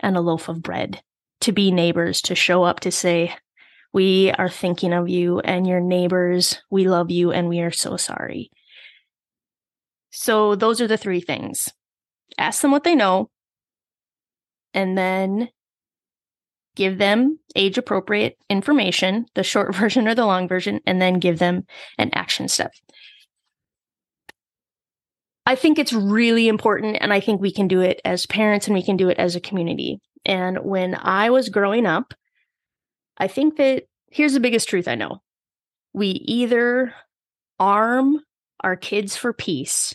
and 0.00 0.16
a 0.16 0.20
loaf 0.20 0.48
of 0.48 0.62
bread 0.62 1.02
to 1.42 1.52
be 1.52 1.70
neighbors, 1.70 2.20
to 2.22 2.34
show 2.34 2.64
up 2.64 2.80
to 2.80 2.90
say, 2.90 3.34
we 3.92 4.30
are 4.32 4.50
thinking 4.50 4.92
of 4.92 5.08
you 5.08 5.40
and 5.40 5.66
your 5.66 5.80
neighbors. 5.80 6.60
We 6.70 6.88
love 6.88 7.10
you 7.10 7.32
and 7.32 7.48
we 7.48 7.60
are 7.60 7.70
so 7.70 7.96
sorry. 7.96 8.50
So 10.10 10.54
those 10.54 10.80
are 10.80 10.86
the 10.86 10.98
three 10.98 11.20
things. 11.20 11.68
Ask 12.36 12.60
them 12.62 12.72
what 12.72 12.84
they 12.84 12.94
know 12.94 13.30
and 14.74 14.96
then 14.96 15.48
give 16.76 16.98
them 16.98 17.38
age 17.56 17.78
appropriate 17.78 18.38
information, 18.48 19.26
the 19.34 19.42
short 19.42 19.74
version 19.74 20.06
or 20.06 20.14
the 20.14 20.26
long 20.26 20.46
version, 20.46 20.80
and 20.86 21.02
then 21.02 21.18
give 21.18 21.38
them 21.38 21.66
an 21.98 22.10
action 22.12 22.48
step. 22.48 22.72
I 25.48 25.54
think 25.54 25.78
it's 25.78 25.92
really 25.92 26.48
important, 26.48 26.98
and 27.00 27.12
I 27.12 27.20
think 27.20 27.40
we 27.40 27.52
can 27.52 27.68
do 27.68 27.80
it 27.80 28.00
as 28.04 28.26
parents 28.26 28.66
and 28.66 28.74
we 28.74 28.82
can 28.82 28.96
do 28.96 29.08
it 29.08 29.18
as 29.18 29.36
a 29.36 29.40
community. 29.40 30.00
And 30.24 30.58
when 30.58 30.96
I 30.96 31.30
was 31.30 31.48
growing 31.48 31.86
up, 31.86 32.14
I 33.16 33.28
think 33.28 33.56
that 33.56 33.84
here's 34.10 34.32
the 34.32 34.40
biggest 34.40 34.68
truth 34.68 34.88
I 34.88 34.96
know 34.96 35.22
we 35.92 36.08
either 36.08 36.92
arm 37.58 38.20
our 38.60 38.76
kids 38.76 39.16
for 39.16 39.32
peace 39.32 39.94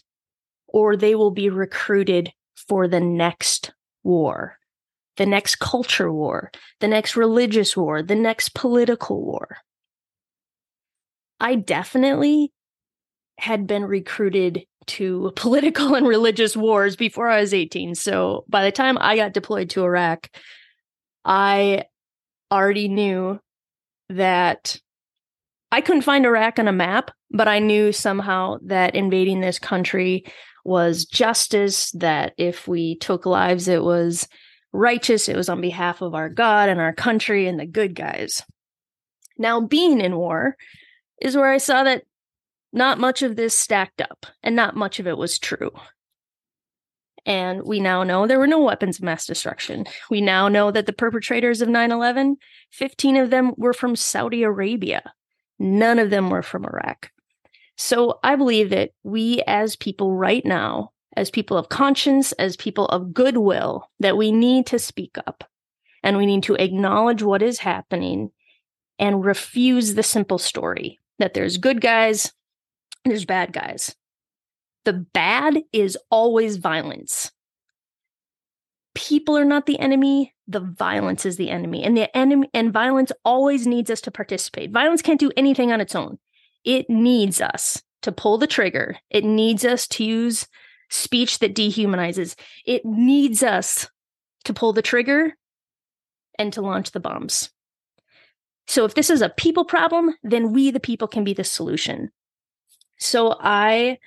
or 0.68 0.96
they 0.96 1.16
will 1.16 1.32
be 1.32 1.50
recruited 1.50 2.32
for 2.56 2.88
the 2.88 3.00
next 3.00 3.72
war 4.04 4.58
the 5.18 5.26
next 5.26 5.60
culture 5.60 6.12
war, 6.12 6.52
the 6.80 6.88
next 6.88 7.16
religious 7.16 7.76
war, 7.76 8.02
the 8.02 8.16
next 8.16 8.54
political 8.54 9.22
war. 9.24 9.58
I 11.40 11.56
definitely 11.56 12.52
had 13.38 13.68
been 13.68 13.84
recruited 13.84 14.66
to 14.88 15.32
political 15.36 15.96
and 15.96 16.08
religious 16.08 16.56
wars 16.56 16.96
before 16.96 17.28
I 17.28 17.42
was 17.42 17.54
18. 17.54 17.96
So 17.96 18.46
by 18.48 18.64
the 18.64 18.72
time 18.72 18.98
I 19.00 19.16
got 19.16 19.34
deployed 19.34 19.70
to 19.72 19.84
Iraq, 19.84 20.30
I 21.26 21.86
already 22.52 22.88
knew 22.88 23.40
that 24.10 24.78
I 25.72 25.82
couldn't 25.82 26.02
find 26.02 26.26
Iraq 26.26 26.60
on 26.60 26.68
a 26.68 26.74
map, 26.74 27.12
but 27.30 27.48
I 27.48 27.60
knew 27.60 27.92
somehow 27.92 28.58
that 28.66 28.96
invading 28.96 29.40
this 29.40 29.58
country 29.58 30.26
was 30.66 31.06
justice, 31.06 31.92
that 31.92 32.34
if 32.38 32.68
we 32.68 32.98
took 32.98 33.26
lives, 33.26 33.68
it 33.68 33.84
was 33.84 34.28
righteous, 34.74 35.28
it 35.28 35.36
was 35.36 35.50
on 35.50 35.62
behalf 35.62 36.02
of 36.02 36.16
our 36.16 36.30
God 36.30 36.70
and 36.70 36.80
our 36.80 36.94
country 36.94 37.48
and 37.48 37.60
the 37.60 37.66
good 37.66 37.96
guys. 37.96 38.44
Now, 39.38 39.62
being 39.62 40.02
in 40.02 40.16
war 40.16 40.56
is 41.22 41.36
where 41.36 41.52
I 41.52 41.58
saw 41.58 41.84
that 41.84 42.04
not 42.74 43.00
much 43.00 43.22
of 43.22 43.36
this 43.36 43.54
stacked 43.56 44.02
up 44.02 44.26
and 44.44 44.56
not 44.56 44.76
much 44.76 45.00
of 45.00 45.08
it 45.08 45.18
was 45.18 45.40
true. 45.40 45.72
And 47.26 47.64
we 47.64 47.80
now 47.80 48.04
know 48.04 48.26
there 48.26 48.40
were 48.40 48.48
no 48.48 48.62
weapons 48.62 48.98
of 48.98 49.04
mass 49.04 49.26
destruction. 49.26 49.86
We 50.10 50.22
now 50.22 50.48
know 50.48 50.72
that 50.72 50.88
the 50.88 50.94
perpetrators 50.94 51.62
of 51.62 51.70
9 51.70 51.92
11, 51.92 52.38
15 52.72 53.18
of 53.18 53.30
them 53.30 53.54
were 53.58 53.74
from 53.74 53.96
Saudi 53.96 54.44
Arabia. 54.44 55.04
None 55.60 56.00
of 56.00 56.10
them 56.10 56.30
were 56.30 56.42
from 56.42 56.66
Iraq. 56.66 57.12
So 57.78 58.20
I 58.24 58.36
believe 58.36 58.72
that 58.72 58.92
we 59.04 59.44
as 59.46 59.76
people 59.76 60.14
right 60.14 60.46
now 60.46 60.92
as 61.16 61.30
people 61.30 61.58
of 61.58 61.70
conscience, 61.70 62.32
as 62.34 62.56
people 62.56 62.86
of 62.88 63.14
goodwill, 63.14 63.90
that 64.00 64.18
we 64.18 64.32
need 64.32 64.66
to 64.68 64.80
speak 64.80 65.18
up 65.28 65.44
and 66.04 66.18
we 66.18 66.26
need 66.26 66.44
to 66.44 66.56
acknowledge 66.56 67.22
what 67.22 67.42
is 67.42 67.60
happening 67.60 68.32
and 69.00 69.26
refuse 69.26 69.94
the 69.94 70.04
simple 70.04 70.38
story 70.38 71.00
that 71.20 71.34
there's 71.34 71.58
good 71.58 71.82
guys, 71.82 72.32
there's 73.06 73.26
bad 73.26 73.54
guys. 73.54 73.96
The 74.86 74.94
bad 74.94 75.62
is 75.72 75.98
always 76.10 76.58
violence. 76.58 77.32
People 78.96 79.38
are 79.38 79.46
not 79.46 79.68
the 79.68 79.80
enemy, 79.80 80.34
the 80.48 80.60
violence 80.60 81.26
is 81.26 81.38
the 81.38 81.50
enemy. 81.50 81.84
And 81.84 81.96
the 81.96 82.16
enemy 82.18 82.50
and 82.54 82.74
violence 82.74 83.12
always 83.24 83.68
needs 83.68 83.90
us 83.90 84.02
to 84.02 84.12
participate. 84.12 84.72
Violence 84.72 85.02
can't 85.02 85.20
do 85.20 85.32
anything 85.38 85.72
on 85.72 85.80
its 85.80 85.96
own. 85.96 86.18
It 86.64 86.90
needs 86.90 87.40
us 87.40 87.82
to 88.02 88.12
pull 88.12 88.38
the 88.38 88.48
trigger. 88.48 88.98
It 89.10 89.24
needs 89.24 89.64
us 89.64 89.88
to 89.90 90.04
use 90.04 90.48
speech 90.92 91.40
that 91.40 91.56
dehumanizes. 91.56 92.36
It 92.66 92.86
needs 92.86 93.42
us 93.42 93.90
to 94.44 94.54
pull 94.54 94.74
the 94.74 94.82
trigger 94.82 95.36
and 96.38 96.54
to 96.54 96.62
launch 96.62 96.92
the 96.92 97.00
bombs. 97.00 97.50
So 98.68 98.86
if 98.86 98.94
this 98.94 99.10
is 99.10 99.22
a 99.22 99.30
people 99.30 99.66
problem, 99.66 100.14
then 100.24 100.54
we, 100.54 100.70
the 100.72 100.80
people, 100.80 101.08
can 101.08 101.24
be 101.24 101.34
the 101.34 101.44
solution. 101.44 102.12
So 103.00 103.36
I, 103.40 103.98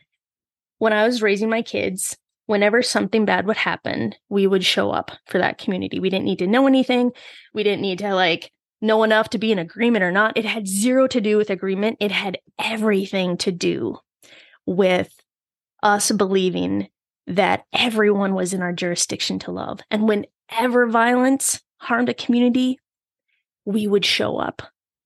when 0.78 0.92
I 0.92 1.06
was 1.06 1.22
raising 1.22 1.50
my 1.50 1.62
kids, 1.62 2.16
whenever 2.46 2.82
something 2.82 3.24
bad 3.24 3.46
would 3.46 3.56
happen, 3.56 4.14
we 4.28 4.46
would 4.46 4.64
show 4.64 4.90
up 4.90 5.10
for 5.26 5.38
that 5.38 5.58
community. 5.58 5.98
We 5.98 6.10
didn't 6.10 6.26
need 6.26 6.38
to 6.38 6.46
know 6.46 6.66
anything. 6.66 7.12
We 7.52 7.62
didn't 7.62 7.82
need 7.82 7.98
to 8.00 8.14
like 8.14 8.52
know 8.80 9.02
enough 9.02 9.30
to 9.30 9.38
be 9.38 9.50
in 9.50 9.58
agreement 9.58 10.04
or 10.04 10.12
not. 10.12 10.36
It 10.36 10.44
had 10.44 10.68
zero 10.68 11.06
to 11.08 11.20
do 11.20 11.36
with 11.36 11.50
agreement. 11.50 11.96
It 12.00 12.12
had 12.12 12.38
everything 12.58 13.36
to 13.38 13.52
do 13.52 13.98
with 14.66 15.12
us 15.84 16.10
believing 16.10 16.88
that 17.26 17.64
everyone 17.72 18.34
was 18.34 18.52
in 18.52 18.62
our 18.62 18.72
jurisdiction 18.72 19.38
to 19.40 19.52
love. 19.52 19.80
And 19.90 20.08
whenever 20.08 20.86
violence 20.86 21.60
harmed 21.76 22.08
a 22.08 22.14
community, 22.14 22.78
we 23.64 23.86
would 23.86 24.04
show 24.04 24.38
up 24.38 24.62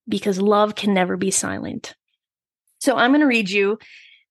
because 0.09 0.41
love 0.41 0.75
can 0.75 0.95
never 0.95 1.17
be 1.17 1.31
silent. 1.31 1.95
So 2.79 2.97
I'm 2.97 3.11
going 3.11 3.21
to 3.21 3.27
read 3.27 3.51
you. 3.51 3.79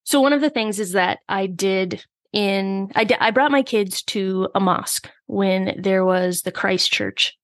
So 0.04 0.22
one 0.22 0.34
of 0.34 0.42
the 0.42 0.50
things 0.50 0.80
is 0.80 0.94
that 0.94 1.20
I 1.30 1.48
did 1.48 2.04
in 2.34 2.92
I 2.96 3.08
I 3.20 3.32
brought 3.32 3.51
my 3.51 3.63
kids 3.63 4.04
to 4.04 4.50
a 4.56 4.60
mosque 4.60 5.10
when 5.27 5.80
there 5.82 6.04
was 6.04 6.42
the 6.42 6.51
Christchurch 6.51 7.38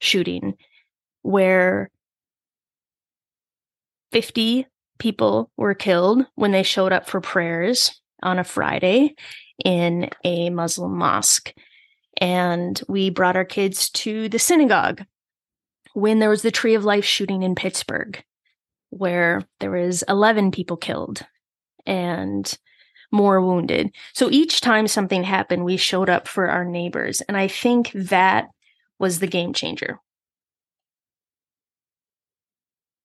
shooting 0.00 0.54
where 1.22 1.90
50 4.12 4.66
people 4.98 5.50
were 5.56 5.74
killed 5.74 6.24
when 6.34 6.52
they 6.52 6.62
showed 6.62 6.92
up 6.92 7.08
for 7.08 7.20
prayers 7.20 8.00
on 8.22 8.38
a 8.38 8.44
Friday 8.44 9.14
in 9.64 10.10
a 10.24 10.50
Muslim 10.50 10.96
mosque. 10.96 11.52
And 12.20 12.80
we 12.88 13.10
brought 13.10 13.36
our 13.36 13.44
kids 13.44 13.90
to 13.90 14.28
the 14.28 14.38
synagogue 14.38 15.04
when 15.94 16.18
there 16.18 16.30
was 16.30 16.42
the 16.42 16.50
Tree 16.50 16.74
of 16.74 16.84
Life 16.84 17.04
shooting 17.04 17.42
in 17.42 17.54
Pittsburgh, 17.54 18.22
where 18.90 19.44
there 19.60 19.70
was 19.70 20.02
11 20.08 20.50
people 20.50 20.76
killed 20.76 21.22
and 21.86 22.56
more 23.10 23.40
wounded. 23.40 23.90
So 24.12 24.30
each 24.30 24.60
time 24.60 24.86
something 24.86 25.22
happened, 25.22 25.64
we 25.64 25.76
showed 25.76 26.10
up 26.10 26.28
for 26.28 26.48
our 26.48 26.64
neighbors. 26.64 27.20
And 27.22 27.36
I 27.36 27.48
think 27.48 27.90
that 27.94 28.48
was 28.98 29.18
the 29.18 29.26
game 29.26 29.52
changer. 29.52 29.98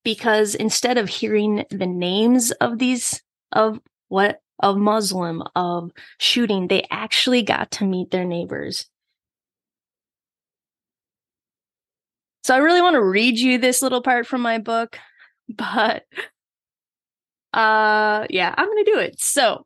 Because 0.03 0.53
instead 0.55 0.97
of 0.97 1.07
hearing 1.07 1.65
the 1.69 1.87
names 1.87 2.51
of 2.51 2.77
these, 2.77 3.21
of 3.53 3.79
what, 4.09 4.41
of 4.59 4.77
Muslim, 4.77 5.43
of 5.55 5.91
shooting, 6.19 6.67
they 6.67 6.85
actually 6.89 7.41
got 7.41 7.71
to 7.71 7.85
meet 7.85 8.11
their 8.11 8.25
neighbors. 8.25 8.85
So 12.43 12.53
I 12.53 12.57
really 12.57 12.81
want 12.81 12.95
to 12.95 13.03
read 13.03 13.37
you 13.37 13.57
this 13.57 13.81
little 13.81 14.01
part 14.01 14.27
from 14.27 14.41
my 14.41 14.57
book, 14.57 14.99
but 15.49 16.03
uh 17.53 18.25
yeah, 18.29 18.53
I'm 18.57 18.65
going 18.67 18.83
to 18.85 18.91
do 18.91 18.99
it. 18.99 19.19
So, 19.19 19.65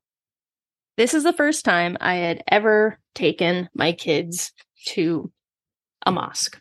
this 0.97 1.13
is 1.13 1.23
the 1.23 1.33
first 1.33 1.63
time 1.63 1.95
I 2.01 2.15
had 2.15 2.43
ever 2.49 2.99
taken 3.15 3.69
my 3.73 3.91
kids 3.93 4.51
to 4.87 5.31
a 6.05 6.11
mosque. 6.11 6.59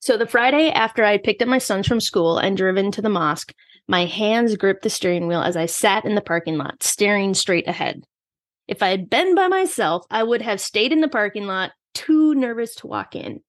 So 0.00 0.16
the 0.16 0.26
Friday 0.26 0.70
after 0.70 1.04
I 1.04 1.18
picked 1.18 1.42
up 1.42 1.48
my 1.48 1.58
sons 1.58 1.86
from 1.86 2.00
school 2.00 2.38
and 2.38 2.56
driven 2.56 2.90
to 2.92 3.02
the 3.02 3.08
mosque, 3.08 3.52
my 3.88 4.04
hands 4.04 4.56
gripped 4.56 4.82
the 4.82 4.90
steering 4.90 5.26
wheel 5.26 5.42
as 5.42 5.56
I 5.56 5.66
sat 5.66 6.04
in 6.04 6.14
the 6.14 6.20
parking 6.20 6.58
lot, 6.58 6.82
staring 6.82 7.34
straight 7.34 7.66
ahead. 7.66 8.04
If 8.66 8.82
I 8.82 8.88
had 8.88 9.08
been 9.08 9.34
by 9.34 9.48
myself, 9.48 10.04
I 10.10 10.22
would 10.22 10.42
have 10.42 10.60
stayed 10.60 10.92
in 10.92 11.00
the 11.00 11.08
parking 11.08 11.46
lot, 11.46 11.72
too 11.94 12.34
nervous 12.34 12.74
to 12.76 12.86
walk 12.86 13.16
in 13.16 13.40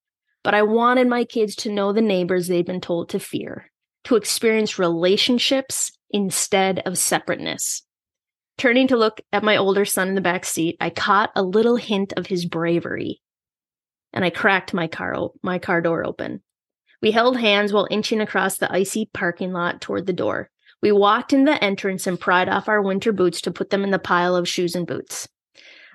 but 0.43 0.53
I 0.53 0.61
wanted 0.63 1.07
my 1.07 1.25
kids 1.25 1.55
to 1.57 1.71
know 1.71 1.91
the 1.91 2.01
neighbors 2.01 2.47
they'd 2.47 2.65
been 2.65 2.81
told 2.81 3.09
to 3.09 3.19
fear, 3.19 3.69
to 4.05 4.15
experience 4.15 4.79
relationships 4.79 5.91
instead 6.09 6.79
of 6.85 6.97
separateness. 6.97 7.83
Turning 8.57 8.87
to 8.87 8.97
look 8.97 9.21
at 9.31 9.43
my 9.43 9.57
older 9.57 9.85
son 9.85 10.07
in 10.09 10.15
the 10.15 10.21
back 10.21 10.45
seat, 10.45 10.77
I 10.79 10.89
caught 10.89 11.31
a 11.35 11.43
little 11.43 11.75
hint 11.75 12.13
of 12.17 12.27
his 12.27 12.45
bravery, 12.45 13.21
and 14.13 14.25
I 14.25 14.29
cracked 14.29 14.73
my 14.73 14.87
car 14.87 15.29
my 15.43 15.59
car 15.59 15.81
door 15.81 16.05
open. 16.05 16.41
We 17.01 17.11
held 17.11 17.37
hands 17.37 17.71
while 17.71 17.87
inching 17.89 18.21
across 18.21 18.57
the 18.57 18.71
icy 18.71 19.09
parking 19.13 19.53
lot 19.53 19.81
toward 19.81 20.05
the 20.05 20.13
door. 20.13 20.49
We 20.81 20.91
walked 20.91 21.33
in 21.33 21.45
the 21.45 21.61
entrance 21.63 22.07
and 22.07 22.19
pried 22.19 22.49
off 22.49 22.69
our 22.69 22.81
winter 22.81 23.11
boots 23.11 23.41
to 23.41 23.51
put 23.51 23.69
them 23.69 23.83
in 23.83 23.91
the 23.91 23.99
pile 23.99 24.35
of 24.35 24.47
shoes 24.47 24.75
and 24.75 24.87
boots. 24.87 25.27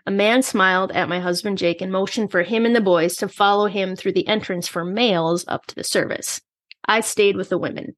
A 0.06 0.10
man 0.10 0.42
smiled 0.42 0.92
at 0.92 1.08
my 1.08 1.20
husband 1.20 1.56
Jake 1.56 1.80
and 1.80 1.90
motioned 1.90 2.30
for 2.30 2.42
him 2.42 2.66
and 2.66 2.76
the 2.76 2.80
boys 2.80 3.16
to 3.16 3.28
follow 3.28 3.66
him 3.66 3.96
through 3.96 4.12
the 4.12 4.28
entrance 4.28 4.68
for 4.68 4.84
males 4.84 5.44
up 5.48 5.64
to 5.66 5.74
the 5.74 5.84
service. 5.84 6.42
I 6.86 7.00
stayed 7.00 7.36
with 7.36 7.48
the 7.48 7.58
women. 7.58 7.96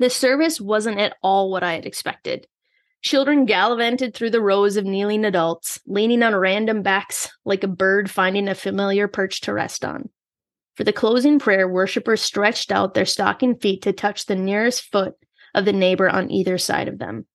The 0.00 0.10
service 0.10 0.60
wasn't 0.60 0.98
at 0.98 1.16
all 1.22 1.50
what 1.50 1.62
I 1.62 1.74
had 1.74 1.86
expected. 1.86 2.48
Children 3.02 3.46
gallivanted 3.46 4.14
through 4.14 4.30
the 4.30 4.40
rows 4.40 4.76
of 4.76 4.84
kneeling 4.84 5.24
adults, 5.24 5.80
leaning 5.86 6.22
on 6.22 6.34
random 6.34 6.82
backs 6.82 7.30
like 7.44 7.62
a 7.62 7.68
bird 7.68 8.10
finding 8.10 8.48
a 8.48 8.54
familiar 8.54 9.06
perch 9.06 9.40
to 9.42 9.52
rest 9.52 9.84
on. 9.84 10.08
For 10.74 10.84
the 10.84 10.92
closing 10.92 11.38
prayer, 11.38 11.68
worshippers 11.68 12.22
stretched 12.22 12.72
out 12.72 12.94
their 12.94 13.04
stocking 13.04 13.56
feet 13.56 13.82
to 13.82 13.92
touch 13.92 14.26
the 14.26 14.36
nearest 14.36 14.90
foot 14.90 15.14
of 15.54 15.64
the 15.64 15.72
neighbor 15.72 16.08
on 16.08 16.30
either 16.30 16.56
side 16.58 16.88
of 16.88 16.98
them. 16.98 17.26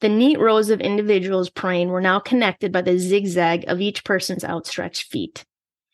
The 0.00 0.08
neat 0.08 0.38
rows 0.38 0.70
of 0.70 0.80
individuals 0.80 1.50
praying 1.50 1.88
were 1.88 2.00
now 2.00 2.18
connected 2.18 2.72
by 2.72 2.82
the 2.82 2.98
zigzag 2.98 3.64
of 3.68 3.80
each 3.80 4.04
person's 4.04 4.44
outstretched 4.44 5.04
feet. 5.04 5.44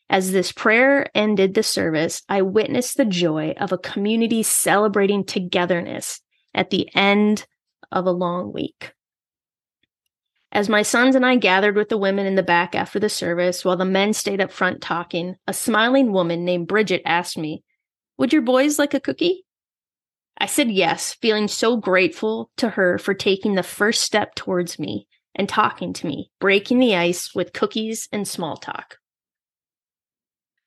As 0.09 0.31
this 0.31 0.51
prayer 0.51 1.05
ended 1.13 1.53
the 1.53 1.61
service, 1.61 2.23
I 2.27 2.41
witnessed 2.41 2.97
the 2.97 3.05
joy 3.05 3.53
of 3.59 3.71
a 3.71 3.77
community 3.77 4.41
celebrating 4.41 5.23
togetherness 5.23 6.21
at 6.55 6.71
the 6.71 6.89
end 6.95 7.45
of 7.91 8.05
a 8.05 8.11
long 8.11 8.51
week. 8.51 8.93
As 10.51 10.67
my 10.67 10.81
sons 10.81 11.15
and 11.15 11.25
I 11.25 11.35
gathered 11.35 11.75
with 11.75 11.89
the 11.89 11.97
women 11.97 12.25
in 12.25 12.35
the 12.35 12.43
back 12.43 12.73
after 12.73 12.99
the 12.99 13.09
service 13.09 13.63
while 13.63 13.77
the 13.77 13.85
men 13.85 14.13
stayed 14.13 14.41
up 14.41 14.51
front 14.51 14.81
talking, 14.81 15.35
a 15.47 15.53
smiling 15.53 16.11
woman 16.11 16.43
named 16.43 16.67
Bridget 16.67 17.03
asked 17.05 17.37
me, 17.37 17.63
Would 18.17 18.33
your 18.33 18.41
boys 18.41 18.79
like 18.79 18.95
a 18.95 18.99
cookie? 18.99 19.45
I 20.39 20.47
said 20.47 20.71
yes, 20.71 21.13
feeling 21.13 21.47
so 21.47 21.77
grateful 21.77 22.49
to 22.57 22.69
her 22.69 22.97
for 22.97 23.13
taking 23.13 23.55
the 23.55 23.63
first 23.63 24.01
step 24.01 24.33
towards 24.35 24.79
me 24.79 25.07
and 25.35 25.47
talking 25.47 25.93
to 25.93 26.07
me, 26.07 26.31
breaking 26.39 26.79
the 26.79 26.95
ice 26.95 27.35
with 27.35 27.53
cookies 27.53 28.07
and 28.11 28.27
small 28.27 28.57
talk. 28.57 28.97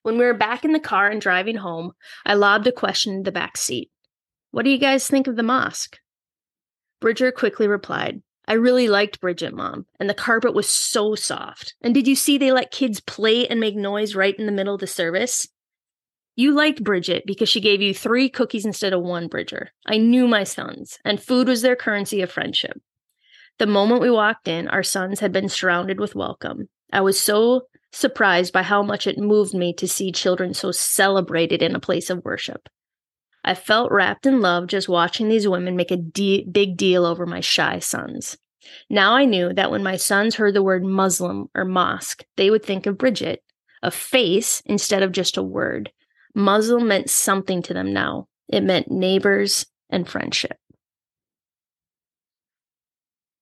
When 0.03 0.18
we 0.18 0.25
were 0.25 0.35
back 0.35 0.64
in 0.64 0.73
the 0.73 0.81
car 0.81 1.09
and 1.09 1.21
driving 1.21 1.57
home, 1.57 1.92
I 2.25 2.35
lobbed 2.35 2.66
a 2.66 2.73
question 2.73 3.14
in 3.14 3.23
the 3.23 3.33
back 3.33 3.57
seat. 3.57 3.90
What 4.51 4.64
do 4.64 4.71
you 4.71 4.79
guys 4.79 5.09
think 5.09 5.27
of 5.27 5.37
the 5.37 5.42
mosque? 5.42 5.99
Bridger 7.01 7.33
quickly 7.33 7.66
replied, 7.66 8.23
I 8.46 8.55
really 8.55 8.88
liked 8.88 9.20
Bridget, 9.20 9.55
Mom, 9.55 9.87
and 10.00 10.11
the 10.11 10.14
carpet 10.14 10.55
was 10.55 10.68
so 10.68 11.14
soft. 11.14 11.74
And 11.81 11.94
did 11.94 12.09
you 12.09 12.16
see 12.16 12.38
they 12.38 12.52
let 12.52 12.70
kids 12.70 13.00
play 13.00 13.46
and 13.46 13.61
make 13.61 13.76
noise 13.76 14.14
right 14.14 14.37
in 14.37 14.46
the 14.46 14.52
middle 14.52 14.74
of 14.74 14.81
the 14.81 14.87
service? 14.87 15.46
You 16.35 16.52
liked 16.52 16.83
Bridget 16.83 17.24
because 17.26 17.48
she 17.48 17.61
gave 17.61 17.83
you 17.83 17.94
three 17.94 18.28
cookies 18.28 18.64
instead 18.64 18.92
of 18.92 19.02
one, 19.02 19.28
Bridger. 19.28 19.70
I 19.87 19.98
knew 19.98 20.26
my 20.26 20.44
sons, 20.44 20.98
and 21.05 21.22
food 21.22 21.46
was 21.46 21.62
their 21.62 21.76
currency 21.76 22.22
of 22.22 22.33
friendship. 22.33 22.81
The 23.59 23.66
moment 23.66 24.00
we 24.00 24.11
walked 24.11 24.48
in, 24.48 24.66
our 24.68 24.83
sons 24.83 25.20
had 25.20 25.33
been 25.33 25.48
surrounded 25.48 26.00
with 26.00 26.14
welcome. 26.14 26.68
I 26.92 27.02
was 27.02 27.20
so 27.20 27.62
surprised 27.92 28.52
by 28.52 28.62
how 28.62 28.83
much 28.83 29.07
it 29.07 29.18
moved 29.18 29.55
me 29.55 29.74
to 29.74 29.87
see 29.87 30.11
children 30.11 30.55
so 30.55 30.72
celebrated 30.72 31.62
in 31.62 31.74
a 31.74 31.81
place 31.81 32.09
of 32.09 32.24
worship. 32.24 32.68
I 33.44 33.55
felt 33.55 33.90
wrapped 33.90 34.26
in 34.26 34.40
love 34.40 34.68
just 34.68 34.88
watching 34.88 35.28
these 35.28 35.48
women 35.48 35.76
make 35.76 35.90
a 35.90 35.96
de- 35.96 36.44
big 36.44 36.76
deal 36.76 37.05
over 37.05 37.26
my 37.26 37.40
shy 37.40 37.78
sons. 37.81 38.37
Now 38.88 39.14
I 39.14 39.24
knew 39.24 39.52
that 39.55 39.70
when 39.70 39.83
my 39.83 39.96
sons 39.96 40.37
heard 40.37 40.55
the 40.55 40.62
word 40.62 40.85
Muslim 40.85 41.48
or 41.55 41.64
mosque, 41.64 42.24
they 42.37 42.50
would 42.50 42.64
think 42.64 42.87
of 42.87 42.98
Bridget, 42.98 43.42
a 43.83 43.90
face 43.90 44.62
instead 44.66 45.02
of 45.02 45.12
just 45.12 45.37
a 45.37 45.42
word, 45.42 45.90
Muslim 46.35 46.87
meant 46.88 47.11
something 47.11 47.62
to 47.62 47.74
them 47.74 47.92
now. 47.92 48.28
It 48.48 48.62
meant 48.62 48.90
neighbors 48.90 49.66
and 49.90 50.09
friendship. 50.09 50.57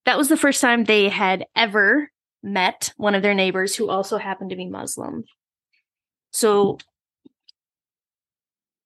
That 0.07 0.19
was 0.19 0.29
the 0.29 0.37
first 0.37 0.61
time 0.61 0.85
they 0.85 1.09
had 1.09 1.45
ever 1.55 2.11
met 2.43 2.93
one 2.97 3.15
of 3.15 3.23
their 3.23 3.35
neighbors 3.35 3.77
who 3.77 3.91
also 3.91 4.17
happened 4.17 4.51
to 4.51 4.57
be 4.57 4.67
Muslim. 4.67 5.25
So 6.33 6.79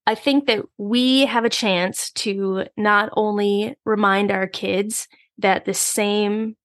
I 0.06 0.14
think 0.14 0.46
that 0.46 0.64
we 0.76 1.26
have 1.26 1.44
a 1.44 1.50
chance 1.50 2.10
to 2.12 2.64
not 2.76 3.10
only 3.14 3.76
remind 3.84 4.30
our 4.30 4.46
kids 4.46 5.08
that 5.38 5.64
the 5.64 5.74
same 5.74 6.56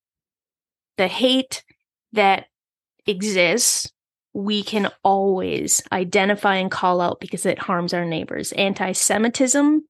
the 0.98 1.08
hate 1.08 1.64
that 2.12 2.48
exists, 3.08 3.90
we 4.34 4.64
can 4.64 4.92
always 5.04 5.82
identify 5.92 6.56
and 6.56 6.70
call 6.70 7.00
out 7.00 7.22
because 7.22 7.46
it 7.46 7.58
harms 7.58 7.94
our 7.94 8.06
neighbors. 8.06 8.52
Anti 8.52 8.92
Semitism 8.92 9.88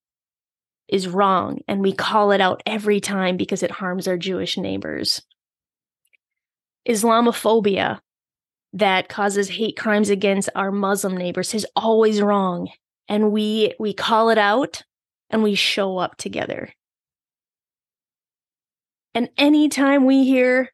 is 0.88 1.08
wrong, 1.08 1.60
and 1.68 1.82
we 1.82 1.94
call 1.94 2.32
it 2.32 2.42
out 2.42 2.62
every 2.66 3.00
time 3.00 3.38
because 3.38 3.64
it 3.64 3.72
harms 3.72 4.08
our 4.08 4.18
Jewish 4.18 4.58
neighbors. 4.58 5.22
Islamophobia 6.88 8.00
that 8.74 9.10
causes 9.10 9.50
hate 9.50 9.78
crimes 9.78 10.10
against 10.10 10.50
our 10.56 10.72
Muslim 10.72 11.18
neighbors 11.18 11.54
is 11.54 11.66
always 11.76 12.22
wrong. 12.22 12.70
And 13.10 13.32
we 13.32 13.74
we 13.80 13.92
call 13.92 14.30
it 14.30 14.38
out 14.38 14.84
and 15.30 15.44
we 15.44 15.56
show 15.56 15.98
up 15.98 16.16
together. 16.16 16.72
And 19.14 19.30
anytime 19.38 20.06
we 20.06 20.24
hear 20.24 20.70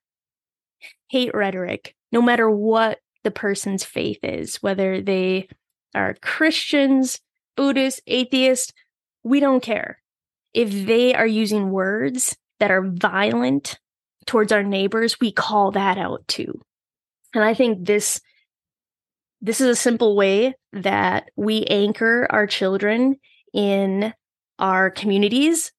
hate 1.08 1.34
rhetoric, 1.34 1.95
no 2.12 2.21
matter 2.21 2.50
what 2.50 3.00
the 3.24 3.32
person's 3.32 3.84
faith 3.84 4.19
is, 4.21 4.58
whether 4.58 5.02
they 5.02 5.48
are 5.95 6.15
Christians, 6.21 7.21
Buddhists, 7.56 8.02
atheists, 8.06 8.74
we 9.24 9.39
don't 9.39 9.63
care. 9.63 10.00
If 10.54 10.86
they 10.86 11.15
are 11.15 11.28
using 11.28 11.71
words 11.71 12.38
that 12.60 12.71
are 12.71 12.84
violent 12.86 13.80
towards 14.26 14.52
our 14.52 14.63
neighbors, 14.63 15.19
we 15.19 15.32
call 15.32 15.71
that 15.71 15.98
out 15.98 16.28
too. 16.28 16.62
And 17.34 17.43
I 17.43 17.54
think 17.54 17.86
this 17.86 18.21
this 19.46 19.62
is 19.62 19.68
a 19.68 19.76
simple 19.76 20.16
way 20.16 20.56
that 20.74 21.30
we 21.36 21.66
anchor 21.66 22.26
our 22.32 22.48
children 22.48 23.16
in 23.54 24.12
our 24.58 24.90
communities 24.90 25.72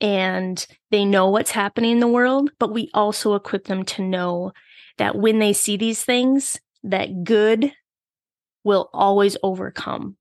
and 0.00 0.66
they 0.90 1.04
know 1.04 1.28
what's 1.30 1.52
happening 1.52 1.92
in 1.92 2.00
the 2.00 2.08
world, 2.08 2.50
but 2.58 2.72
we 2.72 2.90
also 2.92 3.36
equip 3.36 3.66
them 3.66 3.84
to 3.84 4.02
know 4.02 4.50
that 4.98 5.14
when 5.14 5.38
they 5.38 5.52
see 5.52 5.76
these 5.76 6.04
things, 6.04 6.58
that 6.82 7.22
good 7.22 7.72
will 8.64 8.90
always 8.92 9.36
overcome 9.44 10.16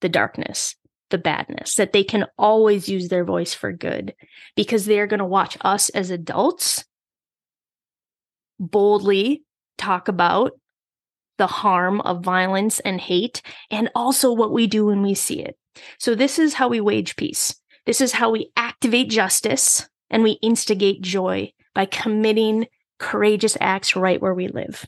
the 0.00 0.08
darkness, 0.08 0.74
the 1.10 1.18
badness, 1.18 1.76
that 1.76 1.92
they 1.92 2.02
can 2.02 2.26
always 2.36 2.88
use 2.88 3.08
their 3.08 3.24
voice 3.24 3.54
for 3.54 3.70
good 3.70 4.12
because 4.56 4.86
they're 4.86 5.06
going 5.06 5.18
to 5.18 5.24
watch 5.24 5.56
us 5.60 5.88
as 5.90 6.10
adults 6.10 6.84
boldly 8.58 9.44
talk 9.78 10.08
about 10.08 10.52
the 11.38 11.46
harm 11.46 12.00
of 12.02 12.24
violence 12.24 12.80
and 12.80 13.00
hate 13.00 13.42
and 13.70 13.90
also 13.94 14.32
what 14.32 14.52
we 14.52 14.66
do 14.66 14.86
when 14.86 15.02
we 15.02 15.14
see 15.14 15.40
it. 15.40 15.56
So, 15.98 16.14
this 16.14 16.38
is 16.38 16.54
how 16.54 16.68
we 16.68 16.80
wage 16.80 17.16
peace. 17.16 17.54
This 17.86 18.00
is 18.00 18.12
how 18.12 18.30
we 18.30 18.50
activate 18.56 19.10
justice 19.10 19.88
and 20.10 20.22
we 20.22 20.32
instigate 20.42 21.02
joy 21.02 21.52
by 21.74 21.86
committing 21.86 22.66
courageous 22.98 23.56
acts 23.60 23.96
right 23.96 24.22
where 24.22 24.34
we 24.34 24.48
live. 24.48 24.86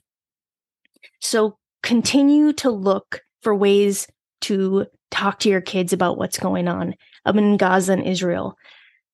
So, 1.20 1.58
continue 1.82 2.52
to 2.54 2.70
look 2.70 3.22
for 3.42 3.54
ways 3.54 4.06
to 4.42 4.86
talk 5.10 5.38
to 5.40 5.48
your 5.48 5.60
kids 5.60 5.92
about 5.92 6.18
what's 6.18 6.38
going 6.38 6.68
on 6.68 6.94
in 7.26 7.56
Gaza 7.56 7.92
and 7.92 8.06
Israel. 8.06 8.56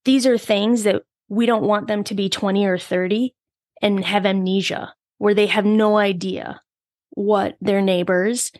These 0.04 0.26
are 0.26 0.38
things 0.38 0.84
that 0.84 1.02
we 1.28 1.46
don't 1.46 1.64
want 1.64 1.86
them 1.86 2.04
to 2.04 2.14
be 2.14 2.28
20 2.28 2.66
or 2.66 2.78
30 2.78 3.34
and 3.80 4.04
have 4.04 4.26
amnesia 4.26 4.94
where 5.18 5.34
they 5.34 5.46
have 5.46 5.64
no 5.64 5.98
idea 5.98 6.61
what 7.14 7.56
their 7.60 7.80
neighbors 7.80 8.52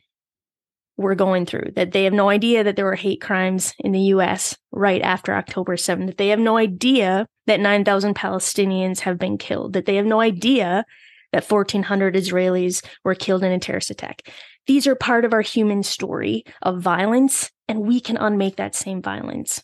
were 0.96 1.14
going 1.14 1.46
through, 1.46 1.72
that 1.74 1.92
they 1.92 2.04
have 2.04 2.12
no 2.12 2.28
idea 2.28 2.64
that 2.64 2.76
there 2.76 2.84
were 2.84 2.94
hate 2.94 3.20
crimes 3.20 3.74
in 3.78 3.92
the 3.92 4.00
US 4.00 4.56
right 4.70 5.02
after 5.02 5.34
October 5.34 5.76
7th, 5.76 6.06
that 6.06 6.18
they 6.18 6.28
have 6.28 6.38
no 6.38 6.56
idea 6.56 7.26
that 7.46 7.60
9,000 7.60 8.14
Palestinians 8.14 9.00
have 9.00 9.18
been 9.18 9.38
killed, 9.38 9.72
that 9.72 9.86
they 9.86 9.96
have 9.96 10.06
no 10.06 10.20
idea 10.20 10.84
that 11.32 11.50
1,400 11.50 12.14
Israelis 12.14 12.84
were 13.04 13.14
killed 13.14 13.42
in 13.42 13.52
a 13.52 13.58
terrorist 13.58 13.90
attack. 13.90 14.30
These 14.66 14.86
are 14.86 14.94
part 14.94 15.24
of 15.24 15.32
our 15.32 15.40
human 15.40 15.82
story 15.82 16.44
of 16.60 16.80
violence, 16.80 17.50
and 17.68 17.80
we 17.80 18.00
can 18.00 18.16
unmake 18.16 18.56
that 18.56 18.74
same 18.74 19.02
violence. 19.02 19.62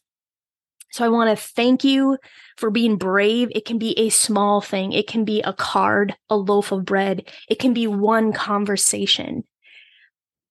So 0.90 1.04
I 1.04 1.08
want 1.08 1.36
to 1.36 1.42
thank 1.42 1.84
you 1.84 2.18
for 2.56 2.70
being 2.70 2.96
brave. 2.96 3.48
It 3.54 3.64
can 3.64 3.78
be 3.78 3.98
a 3.98 4.08
small 4.08 4.60
thing. 4.60 4.92
It 4.92 5.06
can 5.06 5.24
be 5.24 5.42
a 5.42 5.52
card, 5.52 6.16
a 6.30 6.36
loaf 6.36 6.72
of 6.72 6.84
bread. 6.84 7.28
It 7.48 7.58
can 7.58 7.74
be 7.74 7.86
one 7.86 8.32
conversation. 8.32 9.44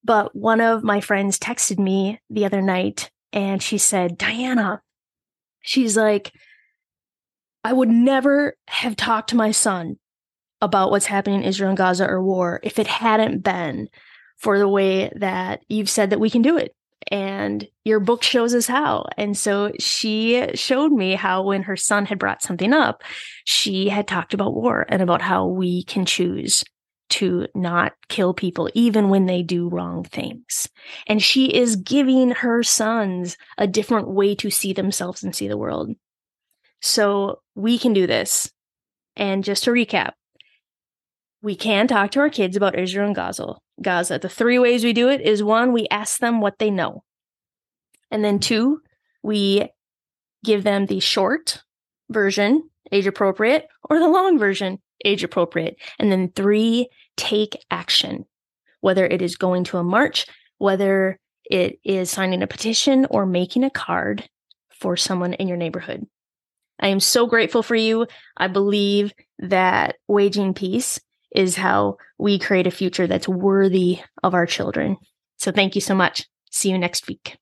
But 0.03 0.35
one 0.35 0.61
of 0.61 0.83
my 0.83 1.01
friends 1.01 1.39
texted 1.39 1.79
me 1.79 2.19
the 2.29 2.45
other 2.45 2.61
night 2.61 3.09
and 3.33 3.61
she 3.61 3.77
said, 3.77 4.17
Diana, 4.17 4.81
she's 5.61 5.97
like, 5.97 6.31
I 7.63 7.73
would 7.73 7.89
never 7.89 8.55
have 8.67 8.95
talked 8.95 9.31
to 9.31 9.35
my 9.35 9.51
son 9.51 9.97
about 10.61 10.91
what's 10.91 11.07
happening 11.07 11.41
in 11.41 11.47
Israel 11.47 11.69
and 11.69 11.77
Gaza 11.77 12.07
or 12.07 12.23
war 12.23 12.59
if 12.63 12.79
it 12.79 12.87
hadn't 12.87 13.43
been 13.43 13.89
for 14.37 14.57
the 14.57 14.67
way 14.67 15.11
that 15.15 15.61
you've 15.67 15.89
said 15.89 16.11
that 16.11 16.19
we 16.19 16.29
can 16.29 16.41
do 16.41 16.57
it 16.57 16.76
and 17.07 17.67
your 17.83 17.99
book 17.99 18.23
shows 18.23 18.53
us 18.53 18.67
how. 18.67 19.05
And 19.17 19.37
so 19.37 19.71
she 19.79 20.47
showed 20.55 20.91
me 20.91 21.15
how 21.15 21.43
when 21.43 21.63
her 21.63 21.77
son 21.77 22.05
had 22.05 22.19
brought 22.19 22.41
something 22.41 22.73
up, 22.73 23.03
she 23.45 23.89
had 23.89 24.07
talked 24.07 24.33
about 24.33 24.55
war 24.55 24.85
and 24.89 25.01
about 25.01 25.21
how 25.21 25.47
we 25.47 25.83
can 25.83 26.05
choose 26.05 26.63
to 27.09 27.47
not 27.55 27.93
kill 28.09 28.33
people 28.33 28.69
even 28.73 29.09
when 29.09 29.25
they 29.25 29.41
do 29.41 29.69
wrong 29.69 30.03
things. 30.03 30.67
And 31.07 31.23
she 31.23 31.47
is 31.47 31.77
giving 31.77 32.31
her 32.31 32.63
sons 32.63 33.37
a 33.57 33.67
different 33.67 34.09
way 34.09 34.35
to 34.35 34.49
see 34.49 34.73
themselves 34.73 35.23
and 35.23 35.35
see 35.35 35.47
the 35.47 35.57
world. 35.57 35.91
So 36.81 37.41
we 37.55 37.79
can 37.79 37.93
do 37.93 38.07
this. 38.07 38.51
And 39.15 39.43
just 39.43 39.63
to 39.63 39.71
recap, 39.71 40.11
we 41.47 41.55
can 41.55 41.87
talk 41.87 42.11
to 42.11 42.19
our 42.19 42.29
kids 42.29 42.57
about 42.57 42.77
Israel 42.77 43.05
and 43.05 43.15
Gaza. 43.15 43.55
Gaza. 43.81 44.19
The 44.19 44.27
three 44.27 44.59
ways 44.59 44.83
we 44.83 44.91
do 44.91 45.07
it 45.07 45.21
is 45.21 45.41
one, 45.41 45.71
we 45.71 45.87
ask 45.89 46.19
them 46.19 46.41
what 46.41 46.59
they 46.59 46.69
know. 46.69 47.05
And 48.11 48.21
then 48.21 48.39
two, 48.39 48.81
we 49.23 49.69
give 50.43 50.65
them 50.65 50.87
the 50.87 50.99
short 50.99 51.63
version, 52.09 52.69
age 52.91 53.07
appropriate, 53.07 53.65
or 53.89 53.97
the 53.97 54.09
long 54.09 54.37
version, 54.37 54.79
age 55.05 55.23
appropriate. 55.23 55.77
And 55.97 56.11
then 56.11 56.33
three, 56.35 56.89
take 57.15 57.55
action, 57.71 58.25
whether 58.81 59.05
it 59.05 59.21
is 59.21 59.37
going 59.37 59.63
to 59.65 59.77
a 59.77 59.85
march, 59.85 60.25
whether 60.57 61.17
it 61.49 61.79
is 61.85 62.11
signing 62.11 62.43
a 62.43 62.47
petition 62.47 63.07
or 63.09 63.25
making 63.25 63.63
a 63.63 63.69
card 63.69 64.29
for 64.69 64.97
someone 64.97 65.31
in 65.31 65.47
your 65.47 65.55
neighborhood. 65.55 66.07
I 66.77 66.89
am 66.89 66.99
so 66.99 67.25
grateful 67.25 67.63
for 67.63 67.75
you. 67.75 68.05
I 68.35 68.47
believe 68.49 69.13
that 69.39 69.95
waging 70.09 70.53
peace 70.53 70.99
is 71.35 71.55
how 71.55 71.97
we 72.17 72.39
create 72.39 72.67
a 72.67 72.71
future 72.71 73.07
that's 73.07 73.27
worthy 73.27 73.99
of 74.23 74.33
our 74.33 74.45
children. 74.45 74.97
So 75.37 75.51
thank 75.51 75.75
you 75.75 75.81
so 75.81 75.95
much. 75.95 76.25
See 76.51 76.69
you 76.69 76.77
next 76.77 77.07
week. 77.07 77.37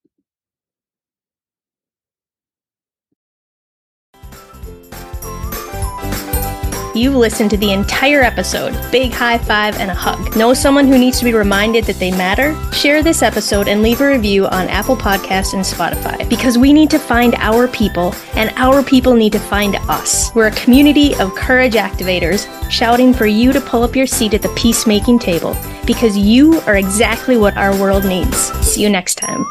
You've 6.95 7.15
listened 7.15 7.49
to 7.49 7.57
the 7.57 7.73
entire 7.73 8.21
episode. 8.21 8.73
Big 8.89 9.11
high 9.11 9.37
five 9.37 9.77
and 9.79 9.91
a 9.91 9.93
hug. 9.93 10.37
Know 10.37 10.53
someone 10.53 10.87
who 10.87 10.97
needs 10.97 11.19
to 11.19 11.25
be 11.25 11.33
reminded 11.33 11.83
that 11.85 11.97
they 11.97 12.09
matter? 12.11 12.55
Share 12.71 13.03
this 13.03 13.21
episode 13.21 13.67
and 13.67 13.81
leave 13.81 13.99
a 13.99 14.07
review 14.07 14.45
on 14.45 14.69
Apple 14.69 14.95
Podcasts 14.95 15.53
and 15.53 15.61
Spotify 15.61 16.29
because 16.29 16.57
we 16.57 16.71
need 16.71 16.89
to 16.91 16.97
find 16.97 17.35
our 17.35 17.67
people 17.67 18.15
and 18.35 18.49
our 18.55 18.81
people 18.81 19.13
need 19.13 19.33
to 19.33 19.39
find 19.39 19.75
us. 19.89 20.33
We're 20.33 20.47
a 20.47 20.51
community 20.51 21.13
of 21.15 21.35
courage 21.35 21.73
activators 21.73 22.47
shouting 22.71 23.13
for 23.13 23.25
you 23.25 23.51
to 23.51 23.59
pull 23.59 23.83
up 23.83 23.93
your 23.93 24.07
seat 24.07 24.33
at 24.33 24.41
the 24.41 24.53
peacemaking 24.55 25.19
table 25.19 25.53
because 25.85 26.17
you 26.17 26.61
are 26.61 26.77
exactly 26.77 27.35
what 27.35 27.57
our 27.57 27.77
world 27.77 28.05
needs. 28.05 28.37
See 28.65 28.81
you 28.81 28.89
next 28.89 29.15
time. 29.15 29.45